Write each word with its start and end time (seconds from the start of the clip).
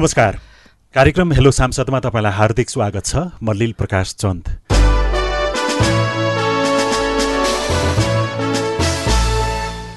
नमस्कार। 0.00 0.36
कार्यक्रम 0.94 1.32
हेलो 1.32 1.50
सांसदमा 1.50 1.98
तपाईँलाई 2.00 2.32
हार्दिक 2.32 2.70
स्वागत 2.70 3.04
छ। 3.04 3.16
म 3.42 3.52
लिल 3.52 3.72
प्रकाश 3.72 4.14
चन्द। 4.14 4.69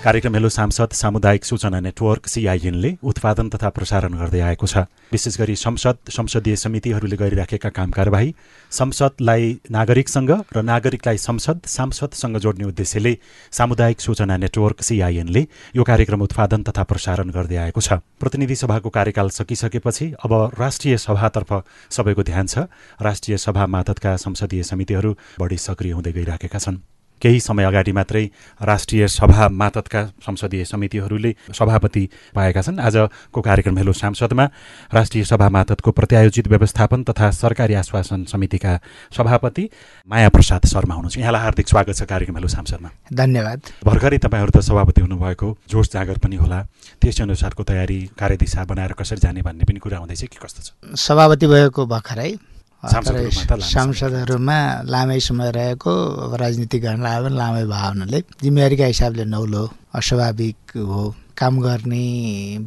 कार्यक्रम 0.03 0.33
हेलो 0.35 0.49
सांसद 0.49 0.91
सामुदायिक 0.91 1.45
सूचना 1.45 1.79
नेटवर्क 1.79 2.27
सिआइएनले 2.27 2.89
उत्पादन 3.07 3.49
तथा 3.49 3.69
प्रसारण 3.71 4.13
गर्दै 4.19 4.39
आएको 4.43 4.67
छ। 4.67 4.83
विशेष 5.15 5.37
गरी 5.39 5.55
संसद 5.55 6.11
संसदीय 6.11 6.55
समितिहरूले 6.59 7.15
गरिराखेका 7.15 7.69
काम 7.71 7.91
कारवाही 7.95 8.33
संसदलाई 8.71 9.71
नागरिकसँग 9.71 10.31
र 10.51 10.61
नागरिकलाई 10.61 11.17
संसद 11.17 11.61
सांसदसँग 11.67 12.37
जोड्ने 12.37 12.65
उद्देश्यले 12.67 13.17
सामुदायिक 13.53 14.01
सूचना 14.01 14.37
नेटवर्क 14.43 14.83
सिआइएनले 14.83 15.47
यो 15.71 15.83
कार्यक्रम 15.87 16.21
उत्पादन 16.27 16.63
तथा 16.67 16.83
प्रसारण 16.83 17.31
गर्दै 17.31 17.63
आएको 17.63 17.81
छ। 17.81 18.03
प्रतिनिधि 18.19 18.55
सभाको 18.59 18.89
कार्यकाल 18.91 19.29
सकिसकेपछि 19.31 20.13
अब 20.19 20.59
राष्ट्रिय 20.59 20.97
सभातर्फ 20.99 21.63
सबैको 21.89 22.23
ध्यान 22.27 22.47
छ। 22.47 22.67
राष्ट्रिय 22.99 23.37
सभा 23.39 23.67
मातहतका 23.71 24.15
संसदीय 24.19 24.63
समितिहरू 24.67 25.15
बढी 25.39 25.57
सक्रिय 25.63 25.95
हुँदै 25.95 26.11
गइराखेका 26.11 26.59
छन्। 26.59 26.83
केही 27.23 27.39
समय 27.39 27.63
अगाडि 27.63 27.91
मात्रै 27.91 28.23
राष्ट्रिय 28.61 29.07
सभा 29.07 29.47
मातहतका 29.49 30.01
संसदीय 30.21 30.63
समितिहरूले 30.65 31.31
सभापति 31.55 32.03
पाएका 32.35 32.61
छन्। 32.61 32.79
आजको 32.79 33.41
कार्यक्रम 33.41 33.77
हेलो 33.77 33.93
सांसदमा 33.93 34.45
राष्ट्रिय 34.93 35.23
सभा 35.23 35.49
मातहतको 35.49 35.91
प्रत्यायोजित 35.91 36.47
व्यवस्थापन 36.47 37.03
तथा 37.03 37.31
सरकारी 37.33 37.73
आश्वासन 37.73 38.23
समितिका 38.27 38.77
सभापति 39.17 39.69
माया 40.07 40.29
प्रसाद 40.29 40.65
शर्मा 40.67 40.95
हुनुहुन्छ। 40.95 41.17
यहाँलाई 41.17 41.41
हार्दिक 41.41 41.67
स्वागत 41.67 41.95
छ 41.95 42.03
कार्यक्रम 42.03 42.35
हेलो 42.35 42.47
सांसदमा। 42.49 42.89
धन्यवाद। 43.13 43.59
भर्खरै 43.85 44.17
तपाईँहरू 44.19 44.51
त 44.51 44.59
सभापति 44.61 45.01
हुनुभएको 45.01 45.57
जोस 45.69 45.91
जाँगर 45.93 46.17
पनि 46.19 46.35
होला। 46.35 46.59
त्यस 47.01 47.21
अनुसारको 47.21 47.63
तयारी 47.63 47.99
कार्यदिशा 48.19 48.63
बनाएर 48.65 48.91
कसरी 48.99 49.19
जाने 49.23 49.41
भन्ने 49.41 49.63
पनि 49.63 49.79
कुरा 49.79 49.97
हुँदैछ 49.97 50.23
कि 50.27 50.39
कस्तो 50.43 50.61
छ? 50.61 50.99
सभापति 50.99 51.47
भएको 51.47 51.85
भर्खरै 51.87 52.31
सांसदहरूमा 52.83 54.59
लामो 54.91 55.19
समय 55.27 55.49
रहेको 55.55 55.93
गर्नलाई 56.33 57.19
पनि 57.23 57.35
लामै 57.37 57.63
भयो 57.71 57.89
हुनाले 57.89 58.19
जिम्मेवारीका 58.43 58.85
हिसाबले 58.85 59.23
नौलो 59.25 59.63
अस्वाभाविक 59.95 60.57
हो। 60.91 61.03
काम 61.37 61.59
गर्ने 61.61 62.03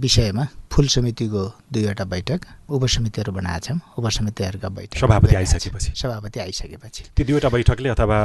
विषयमा 0.03 0.47
फुल 0.73 0.87
समितिको 0.93 1.43
दुईवटा 1.73 2.05
बैठक 2.13 2.41
उपसमितिहरू 2.77 3.33
बनाएका 3.33 3.59
छौँ 3.67 3.79
उपसमितिहरूका 3.99 4.69
बैठक 4.77 4.99
सभापति। 5.01 5.35
आइसकेपछि। 5.37 5.93
सभापति 6.03 6.41
आइसकेपछि। 6.41 7.03
त्यो 7.17 7.25
दुईवटा 7.27 7.49
बैठकले 7.55 7.89
अथवा 7.95 8.19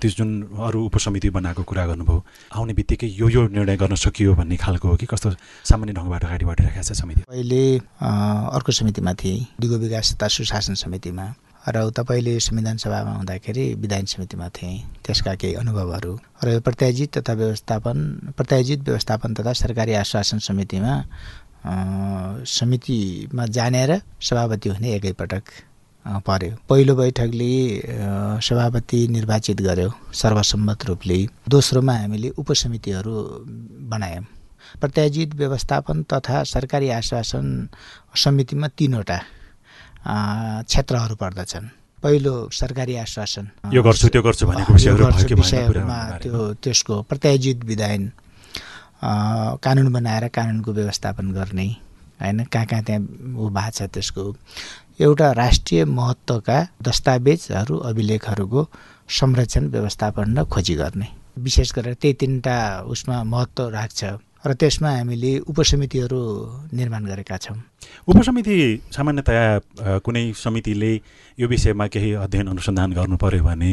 त्यो 0.00 0.10
जुन 0.18 0.30
अरू 0.66 0.84
उपसमिति 0.88 1.30
बनाएको 1.36 1.62
कुरा 1.62 1.86
गर्नुभयो 1.86 2.24
आउने 2.56 2.72
बित्तिकै 2.74 3.06
यो 3.20 3.28
यो 3.28 3.42
निर्णय 3.54 3.76
गर्न 3.76 3.94
सकियो 3.94 4.34
भन्ने 4.34 4.56
खालको 4.64 4.88
हो 4.88 4.96
कि 4.96 5.06
कस्तो 5.12 5.30
सामान्य 5.70 5.92
ढङ्गबाट 5.92 6.24
अगाडि 6.24 6.44
बढिरहेको 6.50 6.82
छ 6.82 6.92
समिति? 6.98 7.20
पहिले 7.28 7.62
अ, 7.78 8.08
अर्को 8.56 8.72
समितिमा 8.72 9.12
थिएँ 9.20 9.46
दिगो 9.60 9.76
विकास 9.84 10.16
तथा 10.16 10.28
सुशासन 10.28 10.74
समितिमा 10.88 11.26
र 11.62 11.80
उता 11.86 12.02
पहिले 12.02 12.38
संविधान 12.40 12.76
सभामा 12.76 13.12
हुँदाखेरि 13.16 13.64
विधान 13.78 14.04
समितिमा 14.04 14.48
थिएँ। 14.50 14.78
त्यसका 15.06 15.34
केही 15.38 15.54
अनुभवहरू 15.54 16.12
र 16.44 16.48
यो 16.48 16.60
प्रत्यायोजित 16.60 17.16
तथा 17.16 17.32
व्यवस्थापन 17.32 17.98
प्रत्यायोजित 18.36 18.80
व्यवस्थापन 18.82 19.34
तथा 19.34 19.52
सरकारी 19.62 19.92
आश्वासन 19.94 20.38
समितिमा 20.42 20.92
समितिमा 21.62 23.46
जानेर 23.46 23.90
सभापति 24.20 24.68
हुने 24.68 24.94
एकैपटक 24.94 25.44
पर्यो। 26.26 26.56
पहिलो 26.68 26.94
बैठकले 26.96 27.52
सभापति 28.42 29.06
निर्वाचित 29.08 29.60
गर्यो 29.62 29.90
सर्वसम्मत 30.12 30.84
रूपले। 30.86 31.18
दोस्रोमा 31.48 31.94
हामीले 31.94 32.28
उपसमितिहरू 32.42 33.14
बनायौँ। 33.92 34.24
प्रत्यायोजित 34.80 35.34
व्यवस्थापन 35.34 36.02
तथा 36.10 36.42
सरकारी 36.44 36.90
आश्वासन 36.90 37.46
समितिमा 38.18 38.68
तिनवटा 38.78 39.18
क्षेत्रहरू 40.06 41.14
पर्दछन्। 41.14 41.66
पहिलो 42.02 42.34
सरकारी 42.52 42.94
आश्वासन 42.96 43.44
यो 43.72 43.82
गर्छु 43.82 44.08
त्यो 44.08 44.22
गर्छु 44.22 44.46
भनेको 44.46 44.72
विषयहरूमा 44.74 45.98
त्यो 46.22 46.38
त्यसको 46.62 46.94
प्रत्यायोजित 47.06 47.64
विधान 47.64 48.10
अ, 49.02 49.10
कानुन 49.62 49.92
बनाएर 49.92 50.28
कानुनको 50.28 50.72
व्यवस्थापन 50.72 51.30
गर्ने 51.32 51.66
होइन? 52.22 52.44
कहाँ 52.46 52.66
कहाँ 52.66 52.82
त्यहाँ 52.82 53.02
ऊ 53.34 53.48
भएको 53.50 53.70
छ 53.70 53.82
त्यसको। 53.94 54.22
एउटा 55.00 55.32
राष्ट्रिय 55.32 55.84
महत्त्वका 55.84 56.58
दस्तावेजहरू 56.82 57.76
अभिलेखहरूको 57.90 58.60
संरक्षण 59.10 59.68
व्यवस्थापन 59.74 60.38
र 60.38 60.44
खोजी 60.46 60.74
गर्ने। 60.74 61.08
विशेष 61.38 61.72
गरेर 61.74 61.94
त्यही 61.94 62.14
तिनवटा 62.14 62.56
उसमा 62.86 63.22
महत्त्व 63.24 63.68
राख्छ। 63.68 64.00
र 64.42 64.52
त्यसमा 64.58 64.90
हामीले 64.90 65.32
उपसमितिहरू 65.46 66.20
निर्माण 66.74 67.02
गरेका 67.06 67.36
छौँ। 67.38 67.56
उपसमिति 68.10 68.56
सामान्यतया 68.90 69.42
कुनै 70.02 70.24
समितिले 70.34 70.92
यो 71.38 71.46
विषयमा 71.48 71.86
केही 71.86 72.10
अध्ययन 72.26 72.46
अनुसन्धान 72.50 72.92
गर्नु 72.92 73.16
पर्यो 73.22 73.44
भने 73.44 73.72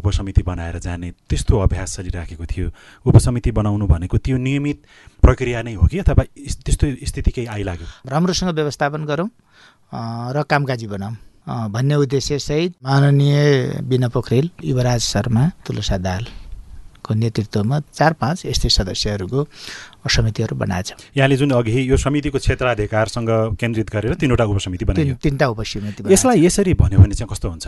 उपसमिति 0.00 0.42
बनाएर 0.42 0.78
जाने 0.80 1.10
त्यस्तो 1.28 1.58
अभ्यास 1.60 1.96
चलिराखेको 1.96 2.44
थियो। 2.46 2.66
उपसमिति 3.04 3.50
बनाउनु 3.52 3.86
भनेको 3.86 4.16
त्यो 4.16 4.36
नियमित 4.36 4.78
प्रक्रिया 5.22 5.62
नै 5.62 5.74
हो 5.74 5.86
कि 5.86 5.98
अथवा 5.98 6.24
त्यस्तो 6.64 6.86
स्थिति 7.04 7.30
केही 7.30 7.46
आइलाग्यो? 7.46 7.86
राम्रोसँग 8.08 8.50
व्यवस्थापन 8.56 9.04
गरौँ 9.04 9.28
र 10.32 10.42
कामकाजी 10.48 10.86
बनाऊँ। 10.86 11.16
भन्ने 11.46 11.94
उद्देश्यसहित 11.94 12.72
माननीय 12.82 13.38
बिना 13.84 14.08
पोखरेल 14.08 14.50
युवराज 14.64 15.00
शर्मा 15.02 15.42
तुलसा 15.66 15.96
दालको 17.06 17.14
नेतृत्वमा 17.14 17.80
चार 17.94 18.12
पाँच 18.18 18.46
यस्तै 18.46 18.68
सदस्यहरूको 18.68 19.46
समितिहरू 20.06 20.54
बनाएछौँ। 20.56 20.98
यहाँले 21.16 21.36
जुन 21.36 21.50
अघि 21.50 21.90
यो 21.90 21.96
समितिको 21.96 22.38
क्षेत्राधिकारसँग 22.38 23.30
केन्द्रित 23.58 23.90
गरेर 23.90 24.14
तिनवटा 24.14 24.44
उपसमिति 24.44 24.84
तिन 24.84 24.94
बनाइयो 24.94 25.14
तिनवटा 25.22 25.46
उपसमिति। 25.48 26.12
यसलाई 26.12 26.46
यसरी 26.46 26.74
भन्यो 26.74 26.98
भने 26.98 27.14
चाहिँ 27.14 27.30
कस्तो 27.30 27.48
हुन्छ? 27.48 27.66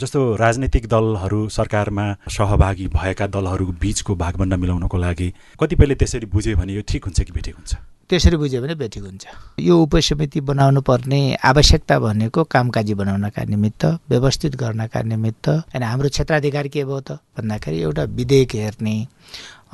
जस्तो 0.00 0.20
राजनीतिक 0.36 0.86
दलहरू 0.88 1.48
सरकारमा 1.48 2.06
सहभागी 2.28 2.86
भएका 2.88 3.26
दलहरू 3.26 3.66
बिचको 3.80 4.14
भागभन्डा 4.16 4.56
मिलाउनको 4.56 4.96
लागि 4.96 5.28
कतिपयले 5.60 5.94
त्यसरी 5.94 6.26
बुझ्यो 6.26 6.56
भने 6.56 6.72
यो 6.72 6.82
ठिक 6.88 7.04
हुन्छ 7.04 7.20
कि 7.20 7.32
बेठिक 7.32 7.54
हुन्छ? 7.56 7.72
त्यसरी 8.08 8.36
बुझ्यो 8.36 8.60
भने 8.62 8.74
बेठिक 8.74 9.02
हुन्छ। 9.02 9.24
यो 9.60 9.74
उपसमिति 9.82 10.40
बनाउनु 10.40 10.80
पर्ने 10.80 11.20
आवश्यकता 11.40 11.98
भनेको 11.98 12.44
कामकाजी 12.44 12.94
बनाउनका 12.94 13.42
निमित्त 13.48 13.84
व्यवस्थित 14.10 14.56
गर्नका 14.56 15.02
निमित्त 15.02 15.48
अनि 15.48 15.84
हाम्रो 15.84 16.08
क्षेत्राधिकार 16.08 16.68
के 16.68 16.84
भयो 16.84 17.00
त? 17.00 17.18
भन्दाखेरि 17.36 17.78
एउटा 17.82 18.04
विधेयक 18.18 18.54
हेर्ने 18.54 18.96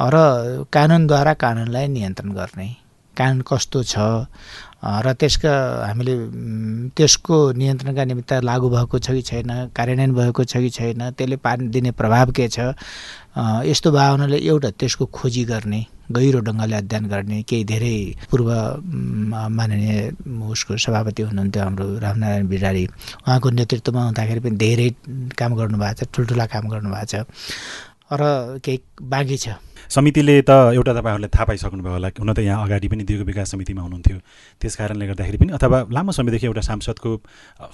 र 0.01 0.17
कानुनद्वारा 0.73 1.33
कानुनलाई 1.35 1.89
नियन्त्रण 1.89 2.31
गर्ने। 2.33 2.69
कानुन 3.21 3.45
कस्तो 3.45 3.83
छ? 3.85 3.95
र 4.81 5.13
त्यसका 5.13 5.53
हामीले 5.87 6.15
त्यसको 6.97 7.37
नियन्त्रणका 7.53 8.05
निमित्त 8.11 8.33
लागू 8.49 8.69
भएको 8.73 8.97
छ 8.99 9.13
कि 9.13 9.23
छैन? 9.29 9.51
कार्यान्वयन 9.77 10.13
भएको 10.17 10.45
छ 10.49 10.57
कि 10.65 10.71
छैन? 10.73 11.11
त्यसले 11.13 11.37
पार्न 11.37 11.69
दिने 11.69 11.91
प्रभाव 12.01 12.33
के 12.33 12.49
छ? 12.49 12.73
यस्तो 13.69 13.89
भयो 13.93 14.11
हुनाले 14.17 14.39
एउटा 14.41 14.71
त्यसको 14.81 15.05
खोजी 15.13 15.45
गर्ने 15.53 15.85
गहिरो 16.11 16.41
ढङ्गले 16.43 16.77
अध्ययन 16.77 17.05
गर्ने 17.07 17.43
केही 17.47 17.65
धेरै 17.65 17.97
पूर्व 18.31 18.49
माननीय 19.31 20.11
उसको 20.51 20.77
सभापति 20.83 21.23
हुनुहुन्थ्यो 21.23 21.63
हाम्रो 21.63 21.87
रामनारायण 22.03 22.49
बिरारी 22.51 22.85
उहाँको 23.29 23.51
नेतृत्वमा 23.61 24.03
हुँदाखेरि 24.05 24.41
पनि 24.41 24.57
धेरै 24.65 24.89
काम 25.39 25.55
गर्नुभएको 25.61 25.95
छ 25.95 26.09
ठुल्ठुला 26.11 26.47
काम 26.51 26.65
गर्नुभएको 26.73 27.07
छ। 27.07 27.15
र 28.13 28.59
केही 28.65 28.79
बाँकी 29.03 29.37
छ। 29.37 29.49
समितिले 29.91 30.43
त 30.43 30.51
एउटा 30.75 30.93
तपाईँहरूले 30.93 31.29
थाहा 31.29 31.45
पाइसक्नुभयो 31.45 31.93
होला 31.93 32.09
हुन 32.19 32.33
त 32.33 32.39
यहाँ 32.39 32.65
अगाडि 32.67 32.89
पनि 32.89 33.03
दिगो 33.07 33.25
विकास 33.25 33.51
समितिमा 33.51 33.83
हुनुहुन्थ्यो। 33.83 34.19
त्यस 34.61 34.75
कारणले 34.77 35.07
गर्दाखेरि 35.07 35.39
पनि 35.39 35.51
अथवा 35.59 35.79
लामो 35.91 36.13
समयदेखि 36.13 36.47
एउटा 36.47 36.63
सांसदको 36.63 37.11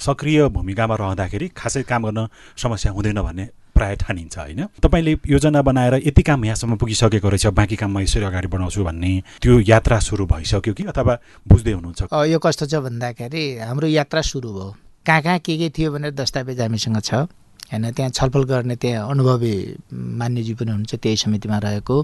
सक्रिय 0.01 0.49
भूमिकामा 0.49 0.95
रहँदाखेरि 0.97 1.47
खासै 1.57 1.83
काम 1.85 2.03
गर्न 2.09 2.29
समस्या 2.57 2.93
हुँदैन 2.93 3.21
भन्ने 3.21 3.45
प्राय 3.77 3.97
ठानिन्छ 4.01 4.37
होइन? 4.39 4.61
तपाईँले 4.81 5.13
योजना 5.29 5.61
बनाएर 5.61 5.95
यति 6.09 6.23
काम 6.25 6.45
यहाँसम्म 6.45 6.77
पुगिसकेको 6.81 7.29
रहेछ 7.29 7.47
बाँकी 7.53 7.77
काम 7.77 7.91
म 7.93 8.01
यसरी 8.01 8.25
अगाडि 8.25 8.49
बढाउँछु 8.49 8.85
भन्ने 8.85 9.13
त्यो 9.45 9.61
यात्रा 9.69 9.99
सुरु 10.01 10.25
भइसक्यो 10.25 10.73
कि 10.73 10.85
अथवा 10.89 11.15
बुझ्दै 11.45 11.73
हुनुहुन्छ? 11.77 12.01
यो 12.09 12.39
कस्तो 12.41 12.65
छ 12.65 12.75
भन्दाखेरि 12.81 13.45
हाम्रो 13.69 13.87
यात्रा 13.93 14.21
सुरु 14.25 14.49
भयो। 14.49 14.69
कहाँ 15.05 15.23
कहाँ 15.23 15.39
के 15.45 15.57
के 15.61 15.69
थियो 15.77 15.93
भनेर 15.93 16.17
दस्तावेज 16.17 16.61
हामीसँग 16.61 17.01
छ। 17.05 17.29
होइन 17.73 17.91
त्यहाँ 17.91 18.11
छलफल 18.11 18.43
गर्ने 18.51 18.77
त्यहाँ 18.77 19.11
अनुभवी 19.11 19.55
मान्यजी 19.93 20.55
पनि 20.55 20.71
हुनुहुन्छ 20.71 20.95
त्यही 21.03 21.17
समितिमा 21.17 21.59
रहेको 21.59 21.97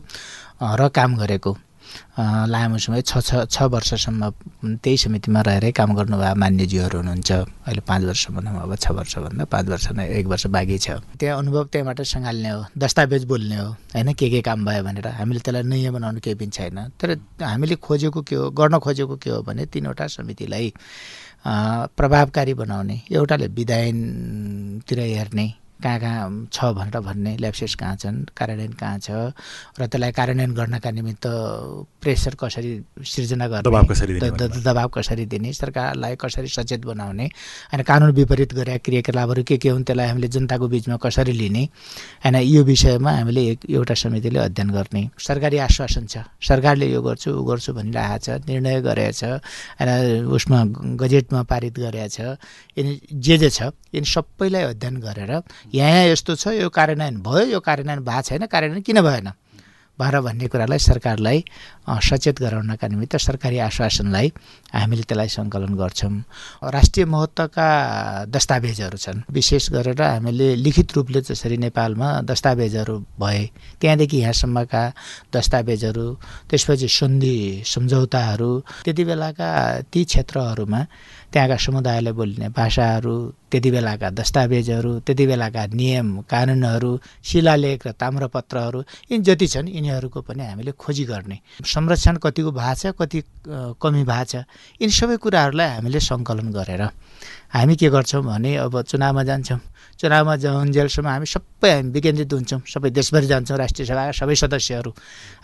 र 0.63 0.89
काम 0.91 1.17
गरेको। 1.23 1.53
लामो 2.49 2.79
समय 2.79 3.03
छ 3.03 3.21
छ 3.21 3.45
छ 3.53 3.63
वर्षसम्म 3.69 4.23
त्यही 4.81 4.97
समितिमा 4.97 5.41
रहेरै 5.45 5.71
काम 5.77 5.91
गर्नुभयो 5.93 6.35
मान्यजीहरू 6.41 6.99
हुनुहुन्छ। 6.99 7.31
अहिले 7.69 7.83
पाँच 7.85 8.03
वर्ष 8.09 8.25
भनौँ 8.33 8.63
अब 8.65 8.75
छ 8.81 8.91
वर्षभन्दा 8.97 9.45
पाँच 9.45 9.67
वर्ष 9.69 9.87
नै 9.99 10.07
एक 10.19 10.27
वर्ष 10.27 10.47
बाँकी 10.57 10.79
छ। 10.79 10.89
त्यहाँ 11.21 11.39
अनुभव 11.39 11.65
त्यहाँबाट 11.69 12.01
सँगाल्ने 12.01 12.49
हो 12.49 12.61
दस्तावेज 12.79 13.25
बोल्ने 13.29 13.57
हो 13.61 13.69
होइन 13.93 14.13
के 14.15 14.31
के 14.31 14.41
काम 14.41 14.65
भयो 14.65 14.83
भनेर। 14.83 15.07
हामीले 15.21 15.41
त्यसलाई 15.45 15.63
नयाँ 15.69 15.93
बनाउनु 15.93 16.21
केही 16.25 16.37
पनि 16.39 16.51
छैन। 16.51 16.79
तर 16.97 17.19
हामीले 17.43 17.77
खोजेको 17.77 18.21
के 18.25 18.35
हो 18.41 18.51
गर्न 18.51 18.79
खोजेको 18.79 19.17
के 19.21 19.31
हो 19.31 19.43
भने 19.43 19.67
तिनवटा 19.69 20.07
समितिलाई 20.17 20.73
प्रभावकारी 21.47 22.55
बनाउने 22.55 23.01
एउटाले 23.13 23.47
विधानतिर 23.47 25.01
हेर्ने। 25.01 25.47
कहाँ 25.83 25.99
कहाँ 26.01 26.47
छ 26.53 26.65
भनेर 26.79 27.01
भन्ने 27.03 27.37
ल्याप्सेस 27.43 27.75
कहाँ 27.75 27.97
छन् 27.97 28.19
कार्यान्वयन 28.39 28.73
कहाँ 28.81 28.99
छ 28.99 29.11
र 29.81 29.87
त्यसलाई 29.87 30.13
कार्यान्वयन 30.13 30.53
गर्नका 30.55 30.91
निमित्त 30.91 31.27
प्रेसर 32.03 32.35
कसरी 32.41 32.73
सिर्जना 33.05 33.47
गर्ने 33.49 34.63
दबाब 34.63 34.91
कसरी 34.95 35.25
दिने 35.27 35.53
सरकारलाई 35.53 36.17
कसरी 36.23 36.49
सचेत 36.49 36.85
बनाउने 36.87 37.27
होइन 37.73 37.83
कानुन 37.83 38.11
विपरीत 38.15 38.55
गरेका 38.55 38.79
क्रियाकलापहरू 38.87 39.43
के 39.43 39.57
के 39.59 39.69
हुन् 39.69 39.85
त्यसलाई 39.85 40.09
हामीले 40.09 40.29
जनताको 40.29 40.69
बिचमा 40.69 40.97
कसरी 41.03 41.33
लिने 41.33 41.65
होइन 42.25 42.37
यो 42.47 42.63
विषयमा 42.65 43.11
हामीले 43.19 43.43
एक 43.51 43.61
एउटा 43.71 43.95
समितिले 43.95 44.39
अध्ययन 44.39 44.71
गर्ने। 44.71 45.03
सरकारी 45.19 45.59
आश्वासन 45.67 46.07
छ 46.07 46.25
सरकारले 46.49 46.87
यो 46.93 47.03
गर्छु 47.03 47.31
ऊ 47.33 47.43
गर्छु 47.51 47.73
भनिरहेको 47.73 48.19
छ 48.25 48.29
निर्णय 48.49 48.81
गरेको 48.87 49.13
छ 49.19 49.23
होइन 49.81 50.27
उसमा 50.31 50.59
गजेटमा 51.03 51.43
पारित 51.51 51.79
गरेको 51.79 52.09
छ 52.09 52.39
यिनी 52.79 52.93
जे 53.27 53.39
जे 53.39 53.51
छ 53.51 53.73
यिनी 53.95 54.07
सबैलाई 54.07 54.63
अध्ययन 54.73 54.97
गरेर 55.07 55.33
यहाँ 55.75 56.05
यस्तो 56.13 56.35
छ 56.37 56.47
यो 56.61 56.69
कार्यान्वयन 56.69 57.23
भयो 57.23 57.47
यो 57.53 57.61
कार्यान्वयन 57.61 58.05
भएको 58.05 58.23
छैन 58.29 58.47
कार्यान्वयन 58.47 58.83
किन 58.83 59.01
भएन? 59.01 59.31
भनेर 59.99 60.21
भन्ने 60.25 60.47
कुरालाई 60.49 60.79
सरकारलाई 60.79 61.45
सचेत 61.85 62.41
गराउनका 62.41 62.87
निमित्त 62.89 63.17
सरकारी 63.17 63.59
आश्वासनलाई 63.69 64.29
हामीले 64.73 65.03
त्यसलाई 65.05 65.29
सङ्कलन 65.29 65.75
गर्छौँ। 65.77 66.13
राष्ट्रिय 66.65 67.07
महत्त्वका 67.07 67.69
दस्तावेजहरू 68.33 68.97
छन्। 69.05 69.21
विशेष 69.31 69.71
गरेर 69.71 70.03
हामीले 70.03 70.49
लिखित 70.65 70.97
रूपले 70.97 71.21
जसरी 71.29 71.57
नेपालमा 71.69 72.09
दस्तावेजहरू 72.25 72.97
भए 73.21 73.45
त्यहाँदेखि 73.81 74.17
यहाँसम्मका 74.17 74.83
दस्तावेजहरू 75.29 76.07
त्यसपछि 76.51 76.89
सन्धि 76.89 77.37
सम्झौताहरू 77.69 78.53
त्यति 78.85 79.05
बेलाका 79.05 79.49
ती 79.93 80.05
क्षेत्रहरूमा 80.05 80.81
त्यहाँका 81.33 81.57
समुदायले 81.57 82.13
बोलिने 82.13 82.49
भाषाहरू 82.53 83.15
त्यति 83.51 83.71
बेलाका 83.71 84.09
दस्तावेजहरू 84.21 84.93
त्यति 85.07 85.25
बेलाका 85.27 85.63
नियम 85.73 86.09
कानुनहरू 86.29 86.93
शिलालेख 87.25 87.87
र 87.87 87.93
ताम्रपत्रहरू 87.97 88.81
यिनी 89.11 89.25
जति 89.25 89.47
छन् 89.49 89.69
यिनीहरूको 89.69 90.21
पनि 90.29 90.45
हामीले 90.45 90.73
खोजी 90.77 91.05
गर्ने। 91.05 91.39
संरक्षण 91.65 92.17
कतिको 92.25 92.51
भएको 92.53 92.75
छ 92.75 92.93
कति 93.01 93.21
कमी 93.81 94.03
भएको 94.05 94.25
छ 94.25 94.35
यिनी 94.81 94.93
सबै 94.93 95.17
कुराहरूलाई 95.17 95.69
हामीले 95.77 96.01
सङ्कलन 96.01 96.49
गरेर 96.53 96.83
हामी 97.53 97.77
के 97.77 97.89
गर्छौँ 97.93 98.23
भने 98.25 98.57
अब 98.65 98.81
चुनावमा 98.89 99.23
जान्छौँ। 99.29 99.61
चुनावमा 100.01 100.35
जाउन्जेलसम्म 100.41 101.09
हामी 101.09 101.27
सबै 101.29 101.71
हामी 101.71 101.91
विकेन्द्रित 101.93 102.33
हुन्छौँ। 102.33 102.61
सबै 102.65 102.91
देशभरि 102.97 103.27
जान्छौँ 103.29 103.59
राष्ट्रिय 103.61 103.87
सभाका 103.87 104.13
सबै 104.17 104.35
सदस्यहरू। 104.41 104.91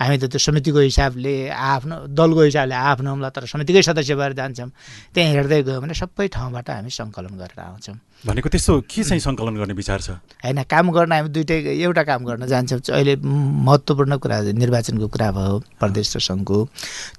हामी 0.01 0.17
त 0.17 0.25
त्यो 0.33 0.41
समितिको 0.41 0.81
हिसाबले 0.89 1.53
आफ्नो 1.53 1.97
दलको 2.09 2.43
हिसाबले 2.49 2.75
आफ्नो 2.75 3.09
हुँला 3.13 3.29
तर 3.29 3.45
समितिकै 3.45 3.83
सदस्य 3.85 4.15
भएर 4.17 4.33
जान्छौँ। 4.41 4.71
त्यहाँ 5.15 5.31
हेर्दै 5.37 5.63
गयो 5.69 5.81
भने 5.85 5.95
सबै 5.95 6.27
ठाउँबाट 6.33 6.69
हामी 6.81 6.91
सङ्कलन 6.91 7.35
गरेर 7.37 7.61
आउँछौँ। 7.61 7.97
भनेको 8.25 8.49
त्यस्तो 8.51 8.73
के 8.89 9.05
चाहिँ 9.05 9.21
सङ्कलन 9.21 9.55
गर्ने 9.61 9.75
विचार 9.77 10.01
छ? 10.01 10.09
होइन 10.43 10.65
काम 10.65 10.87
गर्न 10.97 11.13
हामी 11.13 11.29
दुइटै 11.29 11.57
एउटा 11.77 12.03
काम 12.09 12.25
गर्न 12.25 12.43
जान्छौँ। 12.49 12.81
अहिले 12.89 13.15
महत्त्वपूर्ण 13.23 14.17
कुरा 14.17 14.37
निर्वाचनको 14.57 15.07
कुरा 15.13 15.29
भयो 15.37 15.57
प्रदेश 15.77 16.17
र 16.17 16.21
सङ्घको। 16.25 16.59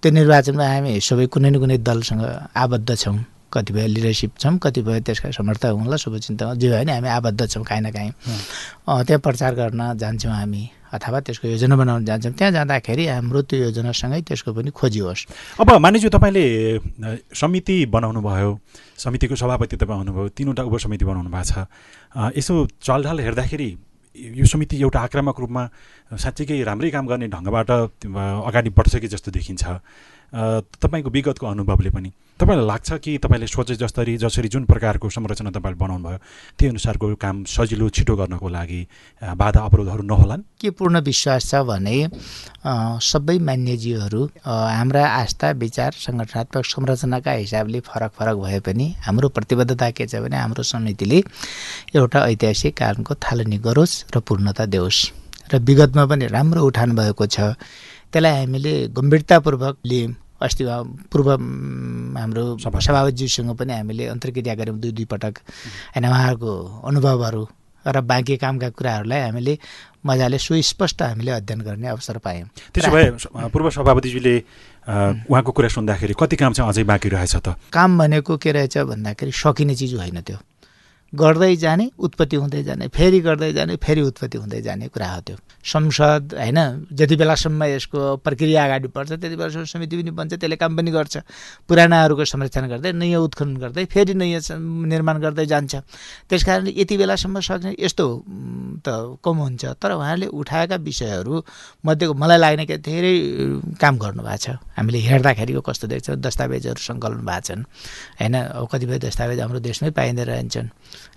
त्यो 0.02 0.10
निर्वाचनमा 0.12 0.66
हामी 0.66 0.92
सबै 0.98 1.26
कुनै 1.30 1.50
न 1.54 1.56
कुनै 1.62 1.78
दलसँग 1.78 2.26
आबद्ध 2.58 2.90
छौँ। 2.98 3.39
कतिपय 3.54 3.88
लिडरसिप 3.88 4.32
छौँ 4.40 4.58
कतिपय 4.64 5.00
त्यसका 5.06 5.32
समर्थक 5.32 5.74
हुन्ला 5.78 5.98
शुभचिन्तक 5.98 6.54
जे 6.62 6.68
भयो 6.70 6.80
भने 6.80 6.92
हामी 6.94 7.10
आबद्ध 7.10 7.48
छौँ 7.48 7.64
काहीँ 7.64 7.82
न 7.82 7.92
काहीँ। 7.92 8.12
त्यहाँ 8.88 9.20
प्रचार 9.20 9.54
गर्न 9.56 9.82
जान्छौँ 9.98 10.34
हामी 10.34 10.64
अथवा 10.94 11.20
त्यसको 11.22 11.48
योजना 11.48 11.76
बनाउन 11.76 12.06
जान्छौँ। 12.06 12.34
त्यहाँ 12.34 12.52
जाँदाखेरि 12.54 13.06
हाम्रो 13.08 13.42
त्यो 13.46 13.60
योजनासँगै 13.60 14.22
त्यसको 14.26 14.54
पनि 14.54 14.70
खोजी 14.74 15.00
होस्। 15.00 15.26
अब 15.62 15.70
मानिज्यू 15.78 16.10
तपाईँले 16.10 16.46
समिति 17.34 17.86
बनाउनु 17.94 18.22
भयो 18.22 18.50
समितिको 18.98 19.36
सभापति 19.36 19.76
तपाईँ 19.78 19.98
हुनुभयो 19.98 20.28
तिनवटा 20.34 20.64
उपसमिति 20.66 21.06
बनाउनु 21.06 21.30
भएको 21.30 21.46
छ। 21.46 22.34
यसो 22.38 22.54
चलढाल 22.82 23.20
हेर्दाखेरि 23.22 23.70
यो 24.16 24.46
समिति 24.46 24.82
एउटा 24.82 25.00
आक्रामक 25.00 25.40
रूपमा 25.40 25.64
साँच्चीकै 26.18 26.58
राम्रै 26.66 26.90
काम 26.90 27.06
गर्ने 27.06 27.28
ढङ्गबाट 27.30 27.70
अगाडि 27.70 28.70
बढ्छ 28.74 28.96
कि 28.98 29.08
जस्तो 29.08 29.32
देखिन्छ? 29.32 29.64
तपाईँको 30.34 31.10
विगतको 31.10 31.46
अनुभवले 31.48 31.90
पनि 31.90 32.12
तपाईँलाई 32.40 32.66
लाग्छ 32.68 32.90
कि 33.04 33.18
तपाईँले 33.18 33.48
सोचे 33.48 33.76
जसरी 33.76 34.16
जसरी 34.18 34.48
जुन 34.48 34.64
प्रकारको 34.66 35.10
संरचना 35.10 35.50
तपाईँले 35.52 35.80
बनाउनु 35.80 36.04
भयो 36.08 36.18
त्यही 36.56 36.70
अनुसारको 36.70 37.16
काम 37.16 37.44
सजिलो 37.44 37.90
छिटो 37.90 38.16
गर्नको 38.16 38.48
लागि 38.48 38.82
बाधा 39.36 39.60
अवरोधहरू 39.60 40.04
नहोलान्? 40.08 40.42
के 40.62 40.70
पूर्ण 40.70 41.02
विश्वास 41.02 41.50
छ 41.52 41.56
भने 41.68 41.98
सबै 43.04 43.38
मान्यजीहरू 43.44 44.22
हाम्रा 44.46 45.04
आस्था 45.06 45.50
विचार 45.60 45.92
सङ्गठनात्मक 46.00 46.66
संरचनाका 46.66 47.32
हिसाबले 47.44 47.80
फरक 47.84 48.12
फरक 48.20 48.36
भए 48.38 48.60
पनि 48.64 48.88
हाम्रो 49.04 49.30
प्रतिबद्धता 49.36 49.90
के 49.92 50.08
छ 50.08 50.24
भने 50.24 50.38
हाम्रो 50.38 50.64
समितिले 50.64 51.24
एउटा 51.96 52.20
ऐतिहासिक 52.32 52.78
कारणको 52.78 53.16
थालनी 53.20 53.58
गरोस् 53.68 54.16
र 54.16 54.20
पूर्णता 54.24 54.66
देओस्। 54.66 55.00
र 55.52 55.60
विगतमा 55.60 56.06
पनि 56.06 56.26
राम्रो 56.30 56.62
उठान 56.62 56.96
भएको 56.96 57.26
छ। 57.26 57.58
त्यसलाई 58.14 58.34
हामीले 58.40 58.74
गम्भीरतापूर्वक 58.90 59.76
लियौँ 59.86 60.14
अस्ति 60.42 60.64
पूर्व 61.12 61.30
हाम्रो 62.18 62.44
सभा- 62.64 62.82
सभापतिज्यूसँग 62.82 63.52
पनि 63.60 63.74
हामीले 63.74 64.06
अन्तर्क्रिया 64.08 64.56
गऱ्यौँ 64.56 64.80
दुई 64.80 64.92
दुई 64.92 65.06
पटक। 65.06 65.34
होइन 65.96 66.06
उहाँहरूको 66.06 66.52
अनुभवहरू 66.88 67.44
र 67.86 68.02
बाँकी 68.02 68.36
कामका 68.38 68.70
कुराहरूलाई 68.70 69.22
हामीले 69.22 69.54
मजाले 70.06 70.38
सुस्पष्ट 70.38 71.02
हामीले 71.02 71.32
अध्ययन 71.32 71.62
गर्ने 71.62 71.88
अवसर 71.88 72.18
पायौँ। 72.18 72.48
त्यसो 72.74 72.92
भए 72.92 73.06
पूर्व 73.52 73.70
सभापतिजीले 73.70 74.36
उहाँको 75.30 75.52
कुरा 75.52 75.70
सुन्दाखेरि 75.70 76.14
कति 76.20 76.36
काम 76.36 76.54
चाहिँ 76.54 76.70
अझै 76.70 76.84
बाँकी 76.84 77.10
रहेछ 77.10 77.36
त? 77.36 77.56
काम 77.74 77.98
भनेको 78.00 78.38
के 78.38 78.52
रहेछ 78.52 78.78
भन्दाखेरि 78.78 79.32
सकिने 79.32 79.76
चिज 79.76 79.94
होइन 79.96 80.22
त्यो। 80.22 80.38
गर्दै 81.14 81.56
जाने 81.56 81.90
उत्पत्ति 82.00 82.36
हुँदै 82.36 82.64
जाने 82.64 82.88
फेरि 82.88 83.20
गर्दै 83.20 83.52
जाने 83.54 83.76
फेरि 83.82 84.02
उत्पत्ति 84.02 84.38
हुँदै 84.38 84.62
जाने 84.62 84.88
कुरा 84.94 85.08
हो 85.10 85.22
त्यो। 85.22 85.36
संसद 85.60 86.34
होइन 86.38 86.60
जति 86.94 87.16
बेलासम्म 87.16 87.64
यसको 87.64 88.00
प्रक्रिया 88.22 88.66
अगाडि 88.66 88.88
बढ्छ 88.94 89.12
त्यति 89.12 89.36
बेलासम्म 89.36 89.66
समिति 89.66 89.96
पनि 89.98 90.12
बन्छ 90.12 90.34
त्यसले 90.34 90.56
काम 90.56 90.78
पनि 90.78 90.92
गर्छ। 90.92 91.18
पुरानाहरूको 91.68 92.26
संरक्षण 92.26 92.68
गर्दै 92.70 92.92
नयाँ 92.94 93.22
उत्खनन 93.26 93.58
गर्दै 93.58 93.86
फेरि 93.90 94.14
नयाँ 94.14 94.42
निर्माण 94.86 95.18
गर्दै 95.20 95.46
जान्छ। 95.46 95.74
त्यस 96.30 96.44
कारणले 96.46 96.72
यति 96.78 96.96
बेलासम्म 96.98 97.40
सक्ने 97.42 97.76
यस्तो 97.80 98.06
त 98.86 99.18
कम 99.26 99.38
हुन्छ। 99.50 99.64
तर 99.82 99.92
उहाँले 99.98 100.28
उठाएका 100.30 100.76
विषयहरू 100.78 101.34
मध्येको 101.86 102.14
मलाई 102.14 102.38
लाग्ने 102.38 102.66
कि 102.70 102.78
धेरै 102.78 103.14
काम 103.82 103.94
गर्नुभएको 103.98 104.38
छ। 104.38 104.48
हामीले 104.78 105.00
हेर्दाखेरिको 105.10 105.62
कस्तो 105.66 105.86
देख्छौँ 105.90 106.22
दस्तावेजहरू 106.22 106.80
सङ्कलन 106.80 107.26
भएको 107.26 107.42
छन्। 107.50 107.62
होइन 108.22 108.36
कतिपय 108.72 108.98
दस्तावेज 109.10 109.40
हाम्रो 109.42 109.60
देशमै 109.60 109.92
पाइँदै 109.92 110.24
रहन्छन्। 110.24 110.70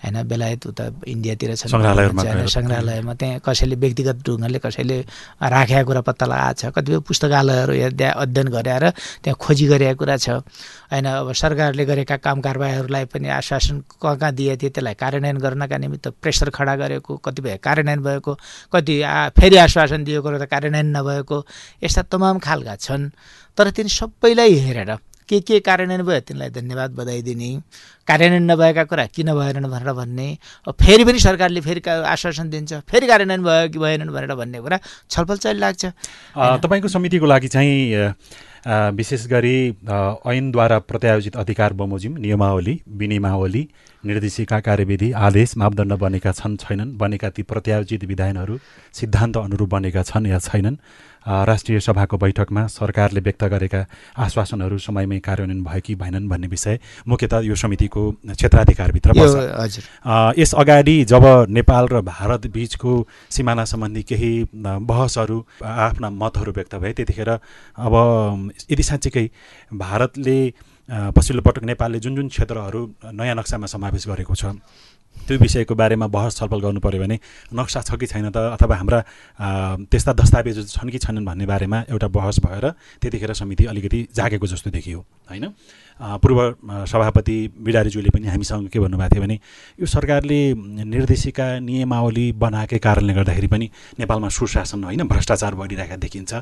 होइन 0.03 0.23
बेलायत 0.27 0.67
उता 0.67 0.85
इन्डियातिर 1.07 1.55
छन्। 1.55 1.71
सङ्ग्रहालयमा 1.71 3.15
त्यहाँ 3.15 3.39
कसैले 3.41 3.77
व्यक्तिगत 3.79 4.17
ढङ्गले 4.27 4.59
कसैले 4.59 4.99
राखेका 5.41 5.83
कुरा 5.83 6.01
पत्ता 6.03 6.27
लगाएको 6.27 6.59
छ 6.59 6.75
कतिपय 6.75 6.99
पुस्तकालयहरू 7.07 7.73
हेर्दा 7.73 8.09
अध्ययन 8.21 8.49
गरेर 8.51 8.85
त्यहाँ 9.23 9.37
खोजी 9.39 9.67
गरेका 9.73 9.95
कुरा 9.95 10.17
छ 10.19 10.29
होइन 10.91 11.07
अब 11.07 11.33
सरकारले 11.33 11.85
गरेका 11.87 12.17
काम 12.19 12.41
कारबाहीहरूलाई 12.41 13.05
पनि 13.09 13.29
आश्वासन 13.33 13.77
कहाँ 13.95 14.17
कहाँ 14.19 14.33
दिए 14.35 14.57
थिए 14.59 14.71
त्यसलाई 14.71 14.95
कार्यान्वयन 14.99 15.39
गर्नका 15.39 15.77
निमित्त 15.79 16.09
प्रेसर 16.19 16.51
खडा 16.51 16.75
गरेको 16.83 17.17
कतिपय 17.19 17.57
कार्यान्वयन 17.63 18.01
भएको 18.03 18.33
कति 18.75 18.95
फेरि 19.39 19.57
आश्वासन 19.67 20.05
दिएको 20.05 20.29
र 20.29 20.37
त 20.39 20.51
कार्यान्वयन 20.51 20.97
नभएको 20.97 21.39
यस्ता 21.83 22.03
तमाम 22.11 22.39
खालका 22.43 22.75
छन् 22.77 23.09
तर 23.59 23.71
तिनी 23.71 23.89
सबैलाई 23.91 24.55
हेरेर 24.67 24.91
के 25.33 25.41
के 25.41 25.61
कार्यान्वयन 25.65 26.03
भयो? 26.05 26.21
तिनलाई 26.29 26.51
धन्यवाद 26.53 26.91
बधाई 26.93 27.23
दिने 27.25 27.51
कार्यान्वयन 28.09 28.45
नभएका 28.51 28.85
कुरा 28.85 29.07
किन 29.17 29.33
भएनन् 29.33 29.71
भनेर 29.73 29.93
भन्ने। 29.97 30.29
फेरि 30.69 31.05
पनि 31.09 31.19
सरकारले 31.19 31.61
फेरि 31.65 31.81
आश्वासन 31.89 32.51
दिन्छ। 32.53 32.73
फेरि 32.85 33.07
कार्यान्वयन 33.09 33.43
भयो 33.43 33.69
कि 33.73 33.79
भएनन् 33.79 34.13
भनेर 34.13 34.35
भन्ने 34.37 34.61
कुरा 34.61 34.79
छलफल 35.11 35.37
चलिरहेको 35.41 35.79
छ 35.81 35.85
अ, 36.37 36.57
तपाईँको 36.61 36.89
समितिको 36.89 37.27
लागि 37.27 37.49
चाहिँ 37.49 38.13
विशेष 38.95 39.27
गरी 39.27 39.57
ऐनद्वारा 39.83 40.79
प्रत्यायोजित 40.87 41.37
अधिकार 41.37 41.73
बमोजिम 41.75 42.13
नियमावली 42.23 42.75
विनियमावली 42.87 43.63
निर्देशिका 44.07 44.59
कार्यविधि 44.61 45.11
आदेश 45.19 45.57
मापदण्ड 45.59 45.93
बनेका 45.99 46.33
छन् 46.33 46.57
छैनन्। 46.63 46.95
बनेका 46.99 47.29
ती 47.35 47.43
प्रत्यायोजित 47.43 48.05
विधानहरू 48.05 48.59
सिद्धान्त 48.95 49.37
अनुरूप 49.37 49.69
बनेका 49.69 50.03
छन् 50.03 50.27
या 50.27 50.39
छैनन्। 50.39 50.77
राष्ट्रिय 51.27 51.81
सभाको 51.81 52.17
बैठकमा 52.19 52.67
सरकारले 52.69 53.21
व्यक्त 53.21 53.45
गरेका 53.53 53.85
आश्वासनहरू 54.19 54.79
समयमै 54.81 55.19
कार्यान्वयन 55.21 55.63
भयो 55.65 55.81
कि 55.87 55.95
भएनन् 55.95 56.29
भन्ने 56.29 56.47
विषय 56.49 56.79
मुख्यतः 57.09 57.41
यो 57.47 57.55
समितिको 57.55 58.11
क्षेत्राधिकारभित्र 58.27 59.19
हजुर। 59.19 59.85
यस 60.39 60.55
अगाडि 60.55 60.97
जब 61.05 61.25
नेपाल 61.51 61.89
र 61.89 62.01
भारत 62.03 62.47
बिचको 62.53 62.93
सिमाना 63.31 63.65
सम्बन्धी 63.65 64.03
केही 64.03 64.33
बहसहरू 64.55 65.39
आफ्ना 65.63 66.11
मतहरू 66.13 66.53
व्यक्त 66.53 66.75
भए 66.77 66.93
त्यतिखेर 66.93 67.31
अब 67.31 67.95
यदि 68.71 68.83
साँच्चीकै 68.83 69.27
भारतले 69.79 70.39
पछिल्लो 71.17 71.43
पटक 71.43 71.65
नेपालले 71.65 71.99
जुन 72.01 72.15
जुन 72.17 72.29
क्षेत्रहरू 72.29 72.81
नयाँ 73.15 73.37
नक्सामा 73.37 73.67
समावेश 73.67 74.07
गरेको 74.09 74.35
छ 74.35 74.45
त्यो 75.17 75.39
विषयको 75.39 75.75
बारेमा 75.75 76.07
बहस 76.09 76.37
छलफल 76.37 76.61
गर्नु 76.61 76.81
पऱ्यो 76.81 77.01
भने 77.03 77.19
नक्सा 77.55 77.81
छ 77.83 77.95
कि 77.95 78.07
छैन 78.07 78.31
त 78.31 78.37
अथवा 78.59 78.77
हाम्रा 78.77 79.01
त्यस्ता 79.87 80.13
दस्तावेजहरू 80.13 80.67
छन् 80.67 80.91
कि 80.91 80.99
छैनन् 80.99 81.25
भन्ने 81.25 81.47
बारेमा 81.47 81.79
एउटा 81.91 82.09
बहस 82.11 82.41
भएर 82.43 82.65
त्यतिखेर 83.01 83.33
समिति 83.33 83.65
अलिकति 83.71 84.01
जागेको 84.17 84.47
जस्तो 84.47 84.71
देखियो 84.71 84.99
होइन? 85.31 85.47
पूर्व 86.03 86.39
सभापति 86.91 87.37
बिडारीज्यूले 87.63 88.11
पनि 88.11 88.27
हामीसँग 88.27 88.69
के 88.69 88.79
भन्नुभएको 88.81 89.15
थियो 89.15 89.23
भने 89.23 89.37
यो 89.79 89.87
सरकारले 89.87 90.41
निर्देशिका 90.91 91.47
नियमावली 91.63 92.27
बनाएकै 92.43 92.79
कारणले 92.83 93.15
गर्दाखेरि 93.15 93.47
पनि 93.47 93.67
नेपालमा 94.01 94.29
सुशासन 94.29 94.85
होइन 94.85 95.07
भ्रष्टाचार 95.07 95.55
बढिरहेका 95.55 95.97
देखिन्छ। 96.03 96.33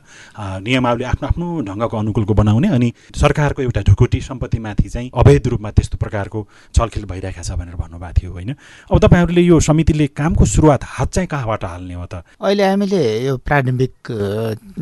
नियमावली 0.64 1.04
आफ्नो 1.04 1.28
आफ्नो 1.28 1.46
ढङ्गको 1.68 1.96
अनुकूलको 1.98 2.34
बनाउने 2.40 2.68
अनि 2.72 2.88
सरकारको 3.20 3.62
एउटा 3.62 3.80
ढुकुटी 3.90 4.20
सम्पत्तिमाथि 4.30 4.88
चाहिँ 4.88 5.10
अवैध 5.12 5.46
रूपमा 5.52 5.70
त्यस्तो 5.76 5.98
प्रकारको 5.98 6.46
छलखेल 6.74 7.04
भइरहेको 7.12 7.42
छ 7.44 7.52
भनेर 7.60 7.76
भन्नुभएको 7.76 8.16
थियो 8.16 8.32
होइन? 8.32 8.54
अब 8.90 8.98
तपाईँहरूले 8.98 9.42
यो 9.42 9.60
समितिले 9.60 10.06
कामको 10.16 10.44
सुरुवात 10.44 10.80
हात 10.84 11.08
चाहिँ 11.14 11.28
कहाँबाट 11.28 11.64
हाल्ने 11.64 11.94
हो 11.94 12.06
त? 12.06 12.14
अहिले 12.42 12.64
हामीले 12.64 13.00
यो 13.26 13.36
प्रारम्भिक 13.38 13.92